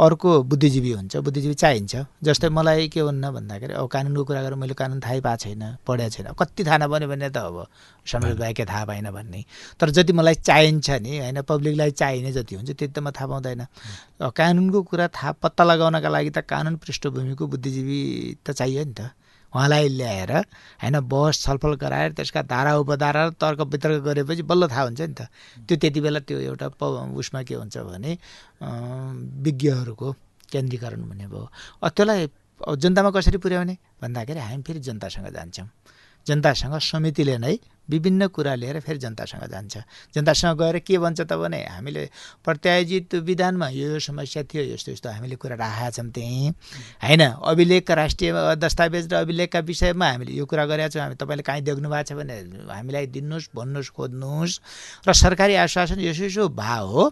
अर्को 0.00 0.30
बुद्धिजीवी 0.48 0.90
हुन्छ 0.92 1.16
बुद्धिजीवी 1.16 1.54
चाहिन्छ। 1.54 1.96
जस्तै 2.24 2.48
मलाई 2.48 2.88
के 2.88 3.00
हुन्न 3.00 3.30
भन्दाखेरि 3.30 3.74
अब 3.76 3.86
कानुनको 3.92 4.24
कुरा 4.24 4.42
गरेर 4.42 4.54
मैले 4.56 4.74
कानुन 4.74 5.00
थाहै 5.00 5.20
पाएको 5.20 5.42
छैन 5.44 5.62
पढेको 5.86 6.10
छैन। 6.10 6.26
कति 6.32 6.64
थाहा 6.64 6.78
नभने 6.82 7.06
भने 7.06 7.28
त 7.28 7.36
अब 7.36 7.56
संसद 8.06 8.38
बाहेक 8.40 8.56
के 8.56 8.64
थाहा 8.64 8.84
पाएन 8.88 9.10
भन्ने। 9.12 9.44
तर 9.80 9.90
जति 9.92 10.12
मलाई 10.12 10.34
चाहिन्छ 10.40 10.90
नि 11.04 11.18
होइन 11.18 11.42
पब्लिकलाई 11.44 11.90
चाहिने 11.92 12.32
जति 12.32 12.54
हुन्छ 12.56 12.70
त्यति 12.72 12.88
त 12.88 12.98
म 12.98 13.10
थाहा 13.12 13.26
पाउँदैन। 13.26 13.66
कानुनको 14.32 14.82
कुरा 14.82 15.08
थाहा 15.12 15.32
पत्ता 15.38 15.64
लगाउनका 15.64 16.08
लागि 16.08 16.30
त 16.30 16.38
कानुन 16.48 16.76
पृष्ठभूमिको 16.80 17.46
बुद्धिजीवी 17.46 18.00
त 18.40 18.50
चाहियो 18.50 18.84
नि 18.84 18.94
त। 18.96 19.12
उहाँलाई 19.54 19.88
ल्याएर 19.88 20.32
होइन 20.32 21.00
बहस 21.08 21.42
छलफल 21.44 21.74
गराएर 21.76 22.12
त्यसका 22.12 22.42
धारा 22.48 22.76
उपधारा 22.80 23.22
तर्क 23.36 23.60
वितर्क 23.72 24.02
गरेपछि 24.04 24.42
बल्ल 24.42 24.68
थाहा 24.68 24.82
हुन्छ 24.82 25.00
नि 25.00 25.14
त। 25.14 25.28
त्यो 25.68 25.76
त्यति 25.76 26.00
बेला 26.00 26.20
त्यो 26.24 26.38
एउटा 26.50 26.68
प 26.80 26.82
उसमा 27.20 27.42
के 27.44 27.54
हुन्छ 27.54 27.76
भने 27.78 28.12
विज्ञहरूको 29.44 30.08
केन्द्रीकरण 30.52 31.00
हुने 31.04 31.26
भयो। 31.28 31.44
त्यसलाई 31.84 32.28
जनतामा 32.80 33.10
कसरी 33.10 33.38
पुर्याउने? 33.44 33.74
भन्दाखेरि 34.02 34.40
हामी 34.40 34.62
फेरि 34.62 34.80
जनतासँग 34.80 35.28
जान्छौँ। 35.36 35.68
जनतासँग 36.26 36.78
समितिले 36.78 37.38
नै 37.38 37.58
विभिन्न 37.88 38.26
कुरा 38.28 38.54
लिएर 38.54 38.78
फेरि 38.80 38.98
जनतासँग 38.98 39.42
जान्छ। 39.50 39.76
जनतासँग 40.14 40.58
गएर 40.58 40.78
के 40.86 40.98
भन्छ 40.98 41.20
त 41.20 41.32
भने 41.34 41.60
हामीले 41.66 42.08
प्रत्यायोजित 42.44 43.14
विधानमा 43.26 43.68
यो 43.68 43.88
यो 43.92 43.98
समस्या 43.98 44.42
थियो 44.46 44.62
यस्तो 44.74 44.92
यस्तो 44.92 45.08
हामीले 45.10 45.36
कुरा 45.36 45.56
राखेका 45.58 45.90
छौँ 45.90 46.10
त्यहीँ। 46.14 46.50
होइन 47.02 47.22
अभिलेखका 47.42 47.94
राष्ट्रिय 47.94 48.32
दस्तावेज 48.56 49.12
र 49.12 49.14
अभिलेखका 49.26 49.60
विषयमा 49.66 50.06
हामीले 50.06 50.32
यो 50.32 50.46
कुरा 50.46 50.64
गरेका 50.66 50.88
छौँ। 50.88 51.02
हामी 51.02 51.14
तपाईँले 51.18 51.42
काहीँ 51.42 51.62
देख्नु 51.66 51.88
भएको 51.90 52.06
छ 52.06 52.12
भने 52.14 52.34
हामीलाई 52.70 53.06
दिनुहोस् 53.10 53.50
भन्नुहोस् 53.50 53.90
खोज्नुहोस्। 53.90 54.60
र 55.02 55.12
सरकारी 55.12 55.54
आश्वासन 55.66 56.00
यसो 56.00 56.24
यसो 56.30 56.48
भा 56.48 56.74
हो। 56.86 57.02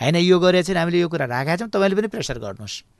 होइन 0.00 0.16
यो 0.20 0.36
गरेको 0.38 0.66
चाहिँ 0.68 0.78
हामीले 0.78 1.00
यो 1.00 1.08
कुरा 1.08 1.26
राखेका 1.26 1.56
छौँ। 1.56 1.68
तपाईँले 1.72 1.96
पनि 1.96 2.08
प्रेसर 2.12 2.38
गर्नुहोस्। 2.38 2.99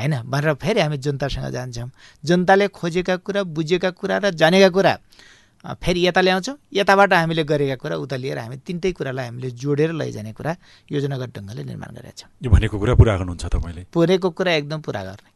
होइन? 0.00 0.14
भनेर 0.24 0.54
फेरि 0.56 0.80
हामी 0.80 0.96
जनतासँग 0.98 1.46
जान्छौँ। 1.52 1.90
जनताले 2.24 2.68
खोजेका 2.68 3.16
कुरा 3.20 3.42
बुझेका 3.52 3.90
कुरा 3.90 4.16
र 4.18 4.30
जानेका 4.32 4.68
कुरा 4.68 4.94
फेरि 5.76 6.00
यता 6.06 6.20
ल्याउँछौँ। 6.20 6.56
यताबाट 6.72 7.12
हामीले 7.12 7.44
गरेका 7.44 7.76
कुरा 7.76 7.96
उता 8.00 8.16
लिएर 8.16 8.38
हामी 8.38 8.56
तिनटै 8.64 8.92
कुरालाई 8.96 9.26
हामीले 9.28 9.50
जोडेर 9.52 9.92
लैजाने 9.92 10.32
कुरा 10.32 10.56
योजनागत 10.88 11.30
ढङ्गले 11.36 11.62
निर्माण 11.68 11.90
गरेका 12.00 12.16
छौँ। 12.16 12.28
यो 12.40 12.48
भनेको 12.48 12.76
कुरा 12.80 12.94
पुरा 12.96 13.12
गर्नुहुन्छ 13.20 13.44
तपाईँले। 13.44 13.82
पुरेको 13.92 14.28
कुरा 14.32 14.52
एकदम 14.56 14.80
पुरा 14.80 15.02
गर्ने। 15.04 15.28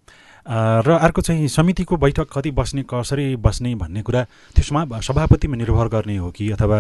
र 0.45 0.89
अर्को 1.01 1.21
चाहिँ 1.21 1.49
समितिको 1.49 1.97
बैठक 1.97 2.29
कति 2.29 2.51
बस्ने 2.53 2.83
कसरी 2.85 3.37
बस्ने 3.37 3.75
भन्ने 3.81 4.01
कुरा 4.01 4.23
त्यो 4.57 4.65
समा 4.65 5.01
सभापतिमा 5.01 5.57
निर्भर 5.57 5.89
गर्ने 5.89 6.17
हो 6.17 6.31
कि 6.33 6.51
अथवा 6.53 6.79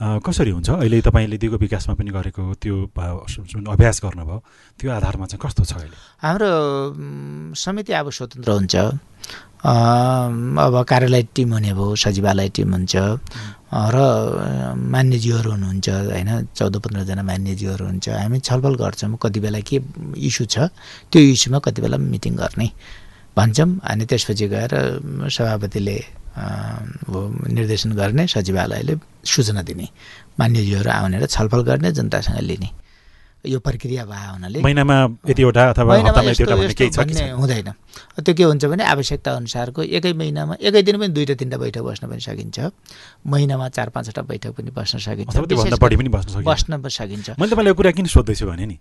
कसरी 0.00 0.50
हुन्छ? 0.50 0.68
अहिले 0.70 1.00
तपाईँले 1.00 1.36
दिगो 1.38 1.56
विकासमा 1.62 1.94
पनि 1.94 2.10
गरेको 2.10 2.42
त्यो 2.58 2.76
जुन 3.50 3.66
अभ्यास 3.70 4.00
गर्नुभयो 4.02 4.38
त्यो 4.80 4.90
आधारमा 4.90 5.26
चाहिँ 5.30 5.40
कस्तो 5.42 5.62
छ 5.62 5.72
अहिले? 5.78 5.96
हाम्रो 6.22 6.50
समिति 7.54 7.92
अब 7.92 8.10
स्वतन्त्र 8.10 8.50
हुन्छ। 8.50 8.74
अब 9.62 10.74
कार्यालय 10.90 11.22
टिम 11.34 11.52
हुने 11.54 11.72
भयो 11.78 11.94
सचिवालय 11.94 12.48
टिम 12.50 12.72
हुन्छ। 12.74 12.94
र 13.72 13.96
मान्यज्यूहरू 14.74 15.50
हुनुहुन्छ 15.54 15.88
होइन? 15.88 16.30
चौध 16.50 16.74
पन्ध्रजना 16.82 17.22
मान्यज्यूहरू 17.22 17.84
हुन्छ। 17.86 18.08
हामी 18.10 18.38
छलफल 18.42 18.74
गर्छौँ 18.82 19.16
कति 19.22 19.40
बेला 19.40 19.60
के 19.62 19.76
इस्यु 20.18 20.44
छ 20.50 20.66
त्यो 21.12 21.20
इस्युमा 21.30 21.58
कति 21.62 21.78
बेला 21.78 21.96
मिटिङ 21.96 22.34
गर्ने 22.42 22.66
भन्छौँ। 23.38 23.70
अनि 23.86 24.04
त्यसपछि 24.10 24.46
गएर 24.50 24.72
सभापतिले 25.30 25.96
निर्देशन 26.32 27.92
गर्ने 27.92 28.26
सचिवालयले 28.26 28.94
सूचना 29.24 29.62
दिने। 29.62 29.86
मान्यज्यूहरू 30.40 30.90
आउने 30.90 31.16
र 31.20 31.26
छलफल 31.28 31.60
गर्ने 31.68 31.92
जनतासँग 31.92 32.40
लिने। 32.40 32.70
यो 33.42 33.58
प्रक्रिया 33.58 34.06
भए 34.06 34.38
हुनाले 34.38 34.62
महिनामा 34.62 34.96
यतिवटा 35.26 35.62
अथवा? 35.74 35.92
हुँदैन। 37.34 37.68
त्यो 38.22 38.34
के 38.38 38.44
हुन्छ 38.46 38.64
भने 38.70 38.84
आवश्यकता 38.86 39.30
अनुसारको 39.34 39.82
एकै 39.82 40.12
महिनामा 40.14 40.62
एकै 40.62 40.82
दिन 40.86 40.96
पनि 41.02 41.10
दुईवटा 41.10 41.34
तिनवटा 41.42 41.58
बैठक 41.58 41.82
बस्न 41.82 42.06
पनि 42.06 42.22
सकिन्छ। 42.22 42.58
महिनामा 43.26 43.66
चार 43.74 43.88
पाँचवटा 43.90 44.22
बैठक 44.30 44.54
पनि 44.54 44.70
बस्न 44.70 44.98
सकिन्छ। 45.02 45.34
बढी 45.74 45.96
पनि 45.98 46.08
बस्न 46.14 46.38
सकिन्छ। 46.38 46.46
बस्न 46.46 46.70
पनि 46.86 46.94
सकिन्छ। 46.94 47.28
मैले 47.34 47.50
तपाईँलाई 47.50 47.74
कुरा 47.74 47.90
किन 47.98 48.06
सोध्दैछु 48.06 48.46
भने 48.46 48.66
नि 48.70 48.78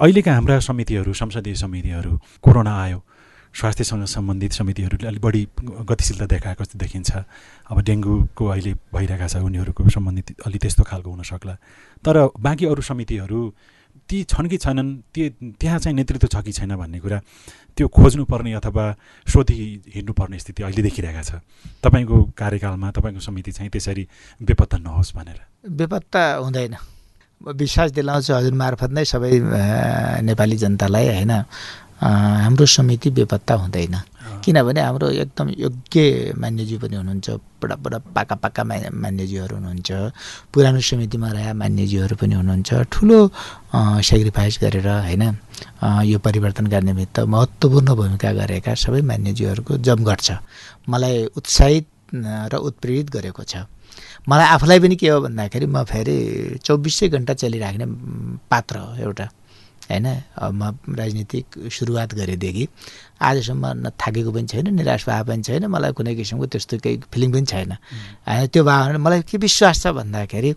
अहिलेका 0.00 0.32
हाम्रा 0.32 0.56
समितिहरू 0.72 1.12
संसदीय 1.12 1.54
समितिहरू 1.60 2.12
कोरोना 2.40 2.72
आयो। 2.72 3.04
स्वास्थ्यसँग 3.54 4.04
सम्बन्धित 4.06 4.52
समितिहरूले 4.52 5.06
अलिक 5.08 5.22
बढी 5.22 5.42
गतिशीलता 5.84 6.26
देखाएको 6.26 6.64
जस्तो 6.64 6.78
देखिन्छ। 6.78 7.10
अब 7.70 7.76
डेङ्गुको 7.80 8.44
अहिले 8.46 8.72
भइरहेका 8.94 9.26
छ 9.28 9.36
उनीहरूको 9.44 9.88
सम्बन्धित 9.88 10.40
अलि 10.46 10.58
त्यस्तो 10.58 10.82
खालको 10.82 11.10
हुन 11.10 11.22
सक्ला। 11.22 11.54
तर 12.04 12.16
बाँकी 12.40 12.64
अरू 12.66 12.82
समितिहरू 12.82 13.40
ती 14.08 14.22
छन् 14.24 14.48
कि 14.48 14.56
छैनन् 14.56 14.90
ती 15.14 15.28
त्यहाँ 15.60 15.78
चाहिँ 15.78 15.96
नेतृत्व 15.96 16.26
छ 16.26 16.42
कि 16.42 16.52
छैन 16.52 16.76
भन्ने 16.76 16.98
कुरा 16.98 17.18
त्यो 17.76 17.88
खोज्नुपर्ने 17.88 18.52
अथवा 18.56 18.84
सोधि 19.26 19.54
हिँड्नुपर्ने 19.94 20.38
स्थिति 20.38 20.62
अहिले 20.62 20.82
देखिरहेका 20.82 21.22
छ। 21.22 21.30
तपाईँको 21.84 22.16
कार्यकालमा 22.32 22.90
तपाईँको 22.90 23.20
समिति 23.20 23.52
चाहिँ 23.52 23.70
त्यसरी 23.70 24.04
बेपत्ता 24.42 24.78
नहोस् 24.80 25.12
भनेर। 25.12 25.38
बेपत्ता 25.68 26.22
हुँदैन। 26.40 26.76
विश्वास 27.42 27.90
दिलाउँछु 27.90 28.32
हजुर 28.32 28.54
मार्फत 28.54 28.90
नै 28.90 29.04
सबै 29.04 29.30
नेपाली 30.24 30.56
जनतालाई 30.56 31.06
होइन। 31.08 31.32
हाम्रो 32.02 32.66
समिति 32.66 33.10
बेपत्ता 33.10 33.54
हुँदैन। 33.54 33.96
किनभने 34.42 34.80
हाम्रो 34.80 35.08
एकदम 35.22 35.48
योग्य 35.54 36.34
मान्यज्यू 36.34 36.78
पनि 36.82 36.96
हुनुहुन्छ 36.96 37.30
बडा 37.62 37.74
बडा 37.78 37.98
पाका 38.10 38.34
पाका 38.42 38.62
मा 38.66 38.74
मान्यज्यूहरू 38.90 39.54
हुनुहुन्छ 39.56 39.90
पुरानो 40.50 40.80
समितिमा 40.82 41.28
रहेका 41.30 41.54
मान्यज्यूहरू 41.62 42.14
पनि 42.18 42.34
हुनुहुन्छ 42.34 42.70
ठुलो 42.90 43.18
सेक्रिफाइस 44.02 44.58
गरेर 44.62 44.88
होइन 45.06 45.22
यो 46.10 46.18
परिवर्तनका 46.26 46.80
निमित्त 46.90 47.20
महत्त्वपूर्ण 47.22 47.94
भूमिका 47.94 48.30
गरेका 48.40 48.74
सबै 48.74 49.00
मान्यज्यूहरूको 49.06 49.72
जमघट 49.86 50.20
छ 50.26 50.30
मलाई 50.90 51.24
उत्साहित 51.38 51.86
र 52.50 52.54
उत्प्रेरित 52.68 53.10
गरेको 53.14 53.42
छ। 53.42 53.62
मलाई 54.28 54.46
आफूलाई 54.54 54.78
पनि 54.80 54.96
के 54.96 55.08
हो 55.08 55.20
भन्दाखेरि 55.22 55.66
म 55.66 55.82
फेरि 55.86 56.16
चौबिसै 56.64 57.08
घन्टा 57.08 57.34
चलिराख्ने 57.34 57.86
पात्र 58.50 58.76
हो 58.78 58.90
एउटा। 59.06 59.26
होइन 59.92 60.06
म 60.56 60.60
राजनीतिक 60.88 61.46
सुरुवात 61.68 62.14
गरेदेखि 62.16 62.64
आजसम्म 63.20 63.64
न 63.84 63.90
थाकेको 64.00 64.30
पनि 64.32 64.46
छैन 64.48 64.66
निराश 64.74 65.04
भएको 65.08 65.24
पनि 65.28 65.42
छैन 65.44 65.66
मलाई 65.68 65.92
कुनै 65.92 66.14
किसिमको 66.16 66.46
त्यस्तो 66.48 66.78
केही 66.80 66.96
फिलिङ 67.12 67.30
पनि 67.32 67.46
छैन। 67.52 67.72
होइन 68.24 68.46
त्यो 68.48 68.62
भयो 68.64 68.98
मलाई 68.98 69.22
के 69.28 69.36
विश्वास 69.38 69.76
छ 69.82 69.86
भन्दाखेरि 69.92 70.52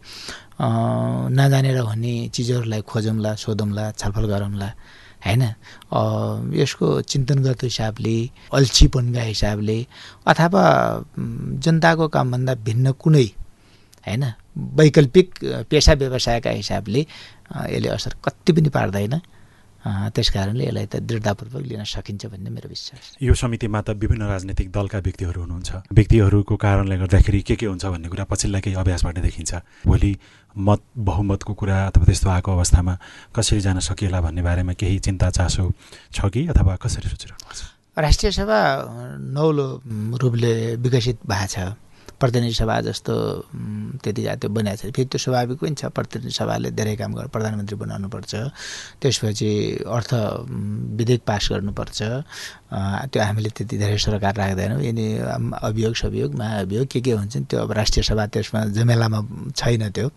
नजानेर 1.35 1.77
हुने 1.83 2.13
चिजहरूलाई 2.35 2.81
खोजौँला 2.87 3.31
सोधौँला 3.35 3.83
छलफल 3.99 4.25
गरौँला 4.31 4.69
होइन 5.25 5.43
यसको 6.55 6.85
चिन्तनगत 7.11 7.63
हिसाबले 7.63 8.15
अल्छीपनका 8.53 9.21
हिसाबले 9.21 9.77
अथवा 10.25 10.63
जनताको 11.65 12.07
कामभन्दा 12.15 12.53
भिन्न 12.67 12.91
कुनै 13.03 13.27
होइन 14.07 14.23
वैकल्पिक 14.79 15.27
पेसा 15.69 15.93
व्यवसायका 15.93 16.49
हिसाबले 16.51 17.01
यसले 17.51 17.89
असर 17.89 18.13
कति 18.25 18.51
पनि 18.53 18.69
पार्दैन। 18.69 19.15
त्यस 19.85 20.29
कारणले 20.33 20.65
यसलाई 20.65 20.85
त 20.89 20.95
दृढतापूर्वक 21.05 21.61
लिन 21.61 21.83
सकिन्छ 21.85 22.25
भन्ने 22.33 22.49
मेरो 22.49 22.67
विश्वास। 22.73 23.21
यो 23.21 23.33
समितिमा 23.37 23.79
त 23.85 23.93
विभिन्न 23.93 24.25
राजनैतिक 24.25 24.67
दलका 24.73 24.97
व्यक्तिहरू 24.97 25.39
हुनुहुन्छ। 25.45 25.93
व्यक्तिहरूको 25.93 26.55
कारणले 26.57 26.95
गर्दाखेरि 27.05 27.41
के 27.45 27.55
के 27.55 27.65
हुन्छ 27.69 27.85
भन्ने 27.85 28.09
कुरा 28.09 28.25
पछिल्ला 28.25 28.59
केही 28.65 28.75
अभ्यासबाट 28.81 29.17
देखिन्छ। 29.21 29.53
भोलि 29.85 30.11
मत 30.57 30.81
बहुमतको 30.97 31.53
कुरा 31.53 31.77
अथवा 31.85 32.05
त्यस्तो 32.05 32.29
आएको 32.33 32.49
अवस्थामा 32.51 32.93
कसरी 33.35 33.59
जान 33.61 33.79
सकिएला 33.85 34.21
भन्ने 34.25 34.41
बारेमा 34.41 34.73
केही 34.73 34.97
चिन्ता 35.05 35.29
चासो 35.29 35.69
छ 36.17 36.17
कि 36.33 36.47
अथवा 36.49 36.75
कसरी 36.81 37.05
सोचिरहनु 37.05 38.01
राष्ट्रिय 38.01 38.31
सभा 38.31 38.59
नौलो 39.21 39.67
रूपले 40.17 40.53
विकसित 40.81 41.17
भएको 41.29 41.47
छ। 41.47 41.77
प्रतिनिधि 42.19 42.53
सभा 42.53 42.79
जस्तो 42.87 43.13
त्यति 44.03 44.21
त्यो 44.41 44.49
बनाएको 44.49 44.87
छ। 44.87 44.91
फेरि 44.95 45.07
त्यो 45.11 45.19
स्वाभाविक 45.19 45.57
पनि 45.59 45.75
छ 45.75 45.85
प्रतिनिधि 45.91 46.31
सभाले 46.31 46.71
धेरै 46.71 46.95
काम 46.95 47.11
गर्नु 47.13 47.29
प्रधानमन्त्री 47.29 47.75
बनाउनुपर्छ। 47.75 48.33
त्यसपछि 49.01 49.49
अर्थ 49.83 50.11
विधेयक 50.97 51.21
पास 51.27 51.43
गर्नुपर्छ। 51.51 51.99
त्यो 53.11 53.21
हामीले 53.23 53.49
त्यति 53.55 53.75
धेरै 53.77 53.97
सरकार 53.97 54.33
राख्दैनौँ। 54.35 54.81
यिनी 54.81 55.07
अभियोग 55.63 55.95
सभियोग 55.95 56.35
महाअभियोग 56.35 56.87
के 56.87 56.99
के 57.01 57.11
हुन्छन् 57.11 57.45
त्यो 57.49 57.59
अब 57.59 57.71
राष्ट्रिय 57.71 58.03
सभा 58.03 58.25
त्यसमा 58.33 58.59
जमेलामा 58.75 59.19
छैन 59.55 59.89
त्यो। 59.95 60.07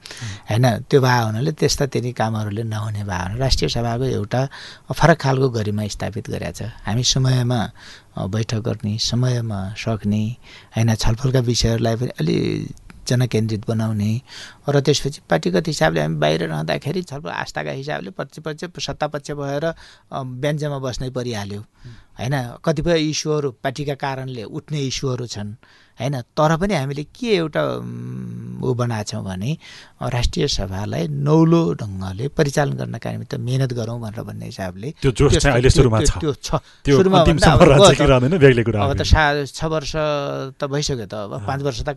होइन 0.51 0.67
त्यो 0.91 0.99
भए 1.01 1.21
हुनाले 1.25 1.53
त्यस्ता 1.55 1.87
त्यति 1.93 2.13
कामहरूले 2.15 2.63
नहुने 2.63 3.03
भए 3.05 3.39
राष्ट्रिय 3.39 3.69
सभाको 3.69 4.05
एउटा 4.05 4.43
फरक 4.91 5.19
खालको 5.21 5.49
गरिमा 5.51 5.87
स्थापित 5.87 6.31
गरेका 6.31 6.53
छ। 6.53 6.61
हामी 6.87 7.03
समयमा 7.05 7.61
बैठक 8.27 8.61
गर्ने 8.67 8.99
समयमा 8.99 9.61
सक्ने 9.79 10.23
होइन 10.77 10.95
छलफलका 10.95 11.41
विषयहरूलाई 11.41 11.97
पनि 11.97 12.13
अलि 12.21 12.37
जनकेन्द्रित 13.09 13.63
बनाउने 13.69 14.13
र 14.69 14.81
त्यसपछि 14.81 15.21
पार्टीगत 15.31 15.67
हिसाबले 15.67 16.01
हामी 16.01 16.17
बाहिर 16.21 16.43
रहँदाखेरि 16.49 17.03
छलफल 17.03 17.31
आस्थाका 17.31 17.71
हिसाबले 17.81 18.11
प्रतिपक्ष 18.11 18.85
सत्तापक्ष 18.87 19.31
भएर 19.33 19.65
व्यञ्जमा 20.13 20.79
बस्नै 20.79 21.11
परिहाल्यो। 21.11 21.61
होइन 22.21 22.35
कतिपय 22.65 23.09
इस्युहरू 23.09 23.51
पार्टीका 23.65 23.95
कारणले 23.95 24.45
उठ्ने 24.45 24.81
इस्युहरू 24.93 25.27
छन्। 25.27 25.57
होइन 25.99 26.15
तर 26.39 26.57
पनि 26.57 26.75
हामीले 26.75 27.05
के 27.11 27.29
एउटा 27.37 27.63
ऊ 28.63 28.75
बनाएको 28.75 29.09
छौँ 29.11 29.23
भने 29.25 29.51
राष्ट्रिय 29.99 30.47
सभालाई 30.49 31.09
नौलो 31.11 31.63
ढङ्गले 31.75 32.29
परिचालन 32.39 32.73
गर्नका 32.79 33.11
निमित्त 33.13 33.35
मिहिनेत 33.35 33.73
गरौँ 33.75 33.99
भनेर 34.01 34.23
भन्ने 34.23 34.47
हिसाबले 34.47 34.89
त्यो 35.03 35.11
सुरुमा 35.71 35.99
छ। 36.03 36.63
सुरुमा 36.87 37.19
अब 37.19 38.93
त 38.95 39.03
सा 39.03 39.45
छ 39.47 39.65
वर्ष 39.67 39.93
त 40.59 40.63
भइसक्यो 40.71 41.07
त 41.07 41.15
अब 41.15 41.47
पाँच 41.47 41.61
वर्ष 41.63 41.83
त 41.83 41.91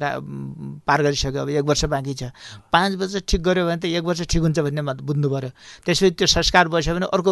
पार 0.85 0.99
गरिसक्यो 1.03 1.41
अब 1.41 1.49
एक 1.49 1.65
वर्ष 1.65 1.85
बाँकी 1.93 2.13
छ। 2.13 2.33
पाँच 2.73 2.91
वर्ष 2.97 3.15
ठिक 3.29 3.41
गऱ्यो 3.41 3.65
भने 3.65 3.77
त 3.81 3.85
एक 3.85 4.03
वर्ष 4.03 4.21
ठिक 4.25 4.41
हुन्छ 4.41 4.59
भन्ने 4.59 4.81
बुझ्नु 4.81 5.29
पऱ्यो 5.29 5.49
त्यसपछि 5.85 6.11
त्यो 6.17 6.27
संस्कार 6.27 6.67
बस्यो 6.73 6.93
भने 6.95 7.05
अर्को 7.05 7.31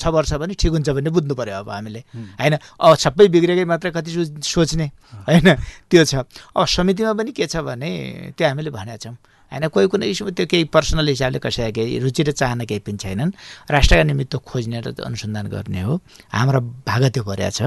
छ 0.00 0.04
वर्ष 0.08 0.32
पनि 0.40 0.54
ठिक 0.56 0.72
हुन्छ 0.72 0.88
भन्ने 0.96 1.10
बुझ्नु 1.10 1.34
पऱ्यो 1.34 1.60
अब 1.60 1.68
हामीले। 1.70 2.00
होइन 2.40 2.54
अब 2.56 2.94
सबै 2.96 3.28
बिग्रेकै 3.28 3.64
मात्र 3.64 3.90
कति 3.90 4.10
सोच्ने। 4.44 4.86
होइन 5.28 5.48
त्यो 5.90 6.04
छ। 6.04 6.14
अब 6.54 6.66
समितिमा 6.66 7.12
पनि 7.12 7.30
के 7.34 7.46
छ 7.46 7.56
भने 7.66 7.90
त्यो 8.38 8.46
हामीले 8.48 8.70
भनेका 8.70 8.96
छौँ। 8.96 9.16
होइन 9.50 9.68
कोही 9.68 9.86
कुनै 9.90 10.06
त्यो 10.14 10.46
केही 10.46 10.64
पर्सनल 10.70 11.08
हिसाबले 11.10 11.38
कसैलाई 11.38 11.72
केही 11.74 11.98
रुचि 11.98 12.22
र 12.22 12.30
चाहना 12.32 12.64
केही 12.70 12.80
पनि 12.86 12.98
छैनन्। 13.02 13.30
राष्ट्रका 13.66 14.02
निमित्त 14.06 14.34
खोज्ने 14.40 14.78
र 14.80 14.88
अनुसन्धान 15.02 15.46
गर्ने 15.50 15.82
हो। 15.82 15.94
हाम्रो 16.30 16.60
भाग 16.86 17.02
त्यो 17.10 17.22
परेको 17.26 17.50
छ। 17.50 17.60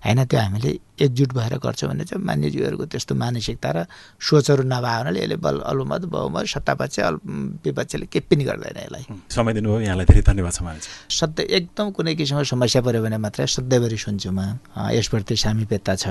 होइन 0.00 0.24
त्यो 0.24 0.38
हामीले 0.40 0.70
एकजुट 0.96 1.30
भएर 1.36 1.54
गर्छौँ 1.60 1.88
भने 1.92 2.04
चाहिँ 2.08 2.24
मान्यज्यूहरूको 2.24 2.84
त्यस्तो 2.88 3.14
मानसिकता 3.14 3.70
र 3.76 3.78
सोचहरू 4.16 4.64
नभए 4.64 4.96
हुनाले 4.96 5.20
यसले 5.20 5.36
बल 5.36 5.56
अल्पमत 5.60 6.02
बहुमत 6.08 6.44
सत्तापक्ष 6.48 6.98
अल्प 7.04 7.20
विपक्षले 7.64 8.06
केही 8.08 8.24
पनि 8.24 8.44
गर्दैन 8.48 8.78
यसलाई। 8.80 9.04
समय 9.28 9.52
दिनुभयो। 9.52 9.80
यहाँलाई 9.84 10.06
धेरै 10.08 10.22
धन्यवाद 10.24 10.52
छ 10.56 10.88
सधैँ 11.12 11.46
एकदम 11.46 11.86
कुनै 11.92 12.14
किसिमको 12.16 12.44
समस्या 12.48 12.80
पऱ्यो 12.80 13.02
भने 13.04 13.18
मात्रै 13.20 13.46
सधैँभरि 13.46 13.98
सुन्छु 14.00 14.30
म। 14.32 14.56
यसप्रति 14.72 15.36
सामिप्यता 15.36 15.94
छ। 16.00 16.06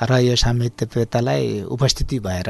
र 0.00 0.12
यो 0.24 0.34
सामिप्यतालाई 0.34 1.68
उपस्थिति 1.68 2.18
भएर 2.18 2.48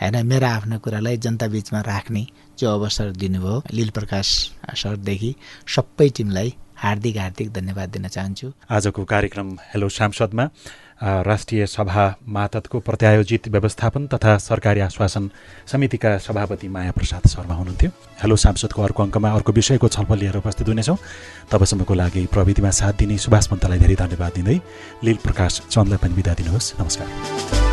होइन 0.00 0.26
मेरा 0.26 0.48
आफ्ना 0.56 0.76
कुरालाई 0.84 1.16
जनता 1.24 1.46
बिचमा 1.48 1.80
राख्ने 1.82 2.26
जो 2.58 2.72
अवसर 2.72 3.10
दिनुभयो 3.16 3.62
लील 3.72 3.90
प्रकाश 3.96 4.28
सरदेखि 4.76 5.34
सबै 5.74 6.08
टिमलाई 6.16 6.54
हार्दिक 6.76 7.16
हार्दिक 7.16 7.52
धन्यवाद 7.52 7.88
दिन 7.90 8.08
चाहन्छु। 8.08 8.52
आजको 8.70 9.04
कार्यक्रम 9.04 9.56
हेलो 9.72 9.88
सांसदमा 9.88 10.44
राष्ट्रिय 11.02 11.66
सभा 11.66 12.04
मातको 12.28 12.80
प्रत्यायोजित 12.80 13.48
व्यवस्थापन 13.48 14.06
तथा 14.12 14.36
सरकारी 14.38 14.80
आश्वासन 14.80 15.30
समितिका 15.72 16.16
सभापति 16.18 16.68
माया 16.68 16.92
प्रसाद 16.92 17.28
शर्मा 17.28 17.54
हुनुहुन्थ्यो। 17.54 17.90
हेलो 18.22 18.36
सांसदको 18.36 18.82
अर्को 18.82 19.02
अङ्कमा 19.02 19.30
अर्को 19.32 19.52
विषयको 19.52 19.88
छलफल 19.88 20.18
लिएर 20.18 20.36
उपस्थित 20.36 20.68
हुनेछौँ। 20.68 20.96
तबसम्मको 21.52 21.94
लागि 21.94 22.26
प्रविधिमा 22.32 22.70
साथ 22.70 22.92
दिने 23.00 23.18
सुभाष 23.18 23.46
पन्तलाई 23.46 23.78
धेरै 23.78 23.96
धन्यवाद 23.96 24.32
दिँदै 24.34 24.60
लील 25.04 25.16
प्रकाश 25.24 25.60
चन्दलाई 25.70 25.98
पनि 25.98 26.14
बिदा 26.14 26.34
दिनुहोस्। 26.34 26.74
नमस्कार। 26.80 27.65